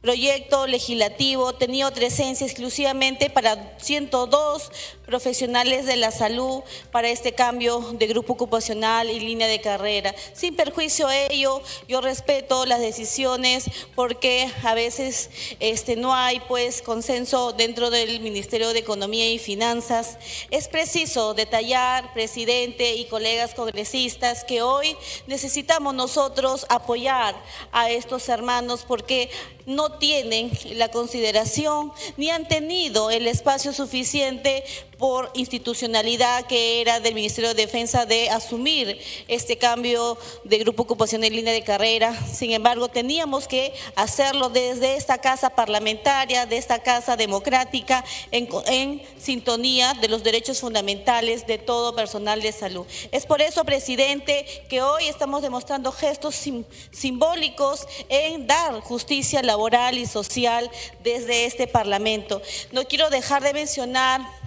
[0.00, 4.70] proyecto legislativo tenía otra esencia exclusivamente para 102
[5.06, 10.14] profesionales de la salud para este cambio de grupo ocupacional y línea de carrera.
[10.34, 15.30] Sin perjuicio a ello, yo respeto las decisiones porque a veces
[15.60, 20.18] este, no hay pues consenso dentro del Ministerio de Economía y Finanzas.
[20.50, 24.96] Es preciso detallar, presidente y colegas congresistas, que hoy
[25.26, 27.34] necesitamos nosotros apoyar
[27.72, 29.30] a estos hermanos porque
[29.66, 34.64] no tienen la consideración ni han tenido el espacio suficiente
[34.98, 41.28] por institucionalidad que era del Ministerio de Defensa de asumir este cambio de grupo ocupacional
[41.28, 42.14] en línea de carrera.
[42.26, 49.94] Sin embargo, teníamos que hacerlo desde esta casa parlamentaria, de esta casa democrática, en, sintonía
[49.94, 52.86] de los derechos fundamentales de todo personal de salud.
[53.12, 56.42] Es por eso, presidente, que hoy estamos demostrando gestos
[56.90, 60.70] simbólicos en dar justicia laboral y social
[61.02, 62.40] desde este Parlamento.
[62.72, 64.45] No quiero dejar de mencionar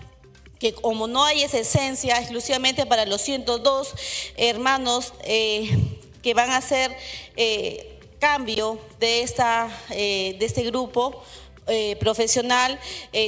[0.60, 3.94] que como no hay esa esencia exclusivamente para los 102
[4.36, 5.76] hermanos eh,
[6.22, 6.96] que van a hacer
[7.38, 11.24] eh, cambio de, esta, eh, de este grupo
[12.00, 12.80] profesional,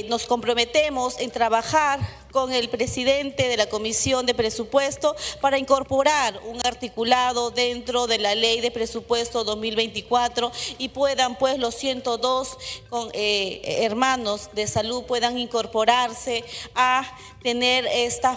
[0.08, 2.00] nos comprometemos en trabajar
[2.32, 8.34] con el presidente de la Comisión de Presupuesto para incorporar un articulado dentro de la
[8.34, 12.58] Ley de Presupuesto 2024 y puedan pues los 102
[12.88, 16.42] con, eh, hermanos de salud puedan incorporarse
[16.74, 17.04] a
[17.42, 18.36] tener esta,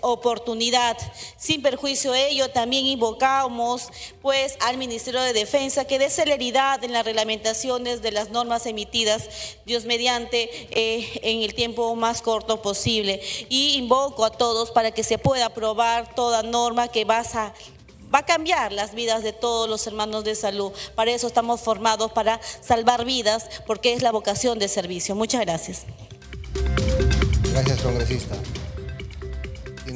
[0.00, 0.96] oportunidad.
[1.36, 3.88] Sin perjuicio de ello, también invocamos
[4.22, 9.28] pues al Ministerio de Defensa que dé celeridad en las reglamentaciones de las normas emitidas,
[9.66, 15.02] Dios mediante, eh, en el tiempo más corto posible y invoco a todos para que
[15.02, 17.52] se pueda aprobar toda norma que va a
[18.14, 20.72] va a cambiar las vidas de todos los hermanos de salud.
[20.94, 25.14] Para eso estamos formados, para salvar vidas, porque es la vocación de servicio.
[25.14, 25.84] Muchas gracias.
[27.52, 28.36] Gracias, congresista.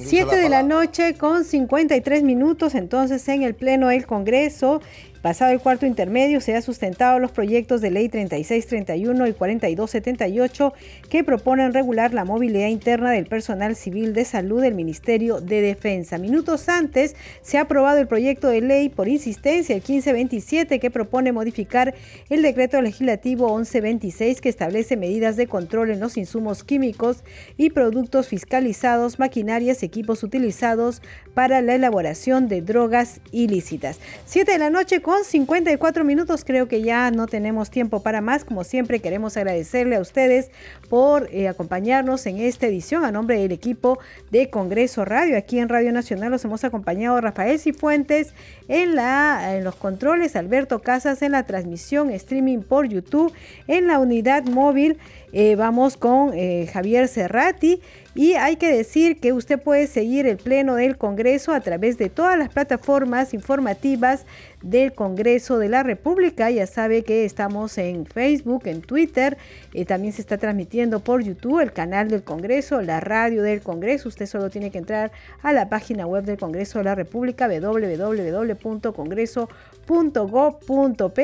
[0.06, 4.80] Siete de la noche con 53 minutos entonces en el Pleno del Congreso
[5.22, 10.72] Pasado el cuarto intermedio, se han sustentado los proyectos de ley 3631 y 4278
[11.10, 16.16] que proponen regular la movilidad interna del personal civil de salud del Ministerio de Defensa.
[16.16, 21.32] Minutos antes, se ha aprobado el proyecto de ley por insistencia, el 1527, que propone
[21.32, 21.94] modificar
[22.30, 27.24] el decreto legislativo 1126 que establece medidas de control en los insumos químicos
[27.58, 31.02] y productos fiscalizados, maquinarias y equipos utilizados
[31.34, 33.98] para la elaboración de drogas ilícitas.
[34.24, 36.44] Siete de la noche con 54 minutos.
[36.44, 38.44] Creo que ya no tenemos tiempo para más.
[38.44, 40.50] Como siempre, queremos agradecerle a ustedes
[40.88, 43.04] por eh, acompañarnos en esta edición.
[43.04, 43.98] A nombre del equipo
[44.30, 48.34] de Congreso Radio, aquí en Radio Nacional los hemos acompañado Rafael Cifuentes
[48.68, 53.32] en, la, en los controles, Alberto Casas en la transmisión streaming por YouTube,
[53.66, 54.98] en la unidad móvil.
[55.32, 57.80] Eh, vamos con eh, Javier Serrati
[58.14, 62.10] y hay que decir que usted puede seguir el Pleno del Congreso a través de
[62.10, 64.26] todas las plataformas informativas
[64.62, 66.50] del Congreso de la República.
[66.50, 69.36] Ya sabe que estamos en Facebook, en Twitter,
[69.72, 74.08] eh, también se está transmitiendo por YouTube el canal del Congreso, la radio del Congreso.
[74.08, 77.48] Usted solo tiene que entrar a la página web del Congreso de la República,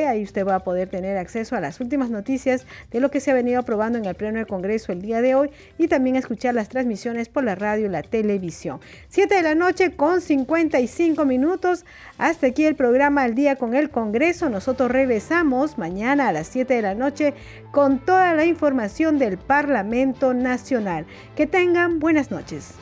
[0.09, 3.31] Ahí usted va a poder tener acceso a las últimas noticias de lo que se
[3.31, 6.55] ha venido aprobando en el Pleno del Congreso el día de hoy y también escuchar
[6.55, 8.81] las transmisiones por la radio y la televisión.
[9.09, 11.85] 7 de la noche con 55 minutos.
[12.19, 14.51] Hasta aquí el programa Al Día con el Congreso.
[14.51, 17.35] Nosotros regresamos mañana a las 7 de la noche
[17.71, 21.07] con toda la información del Parlamento Nacional.
[21.37, 22.75] Que tengan buenas noches.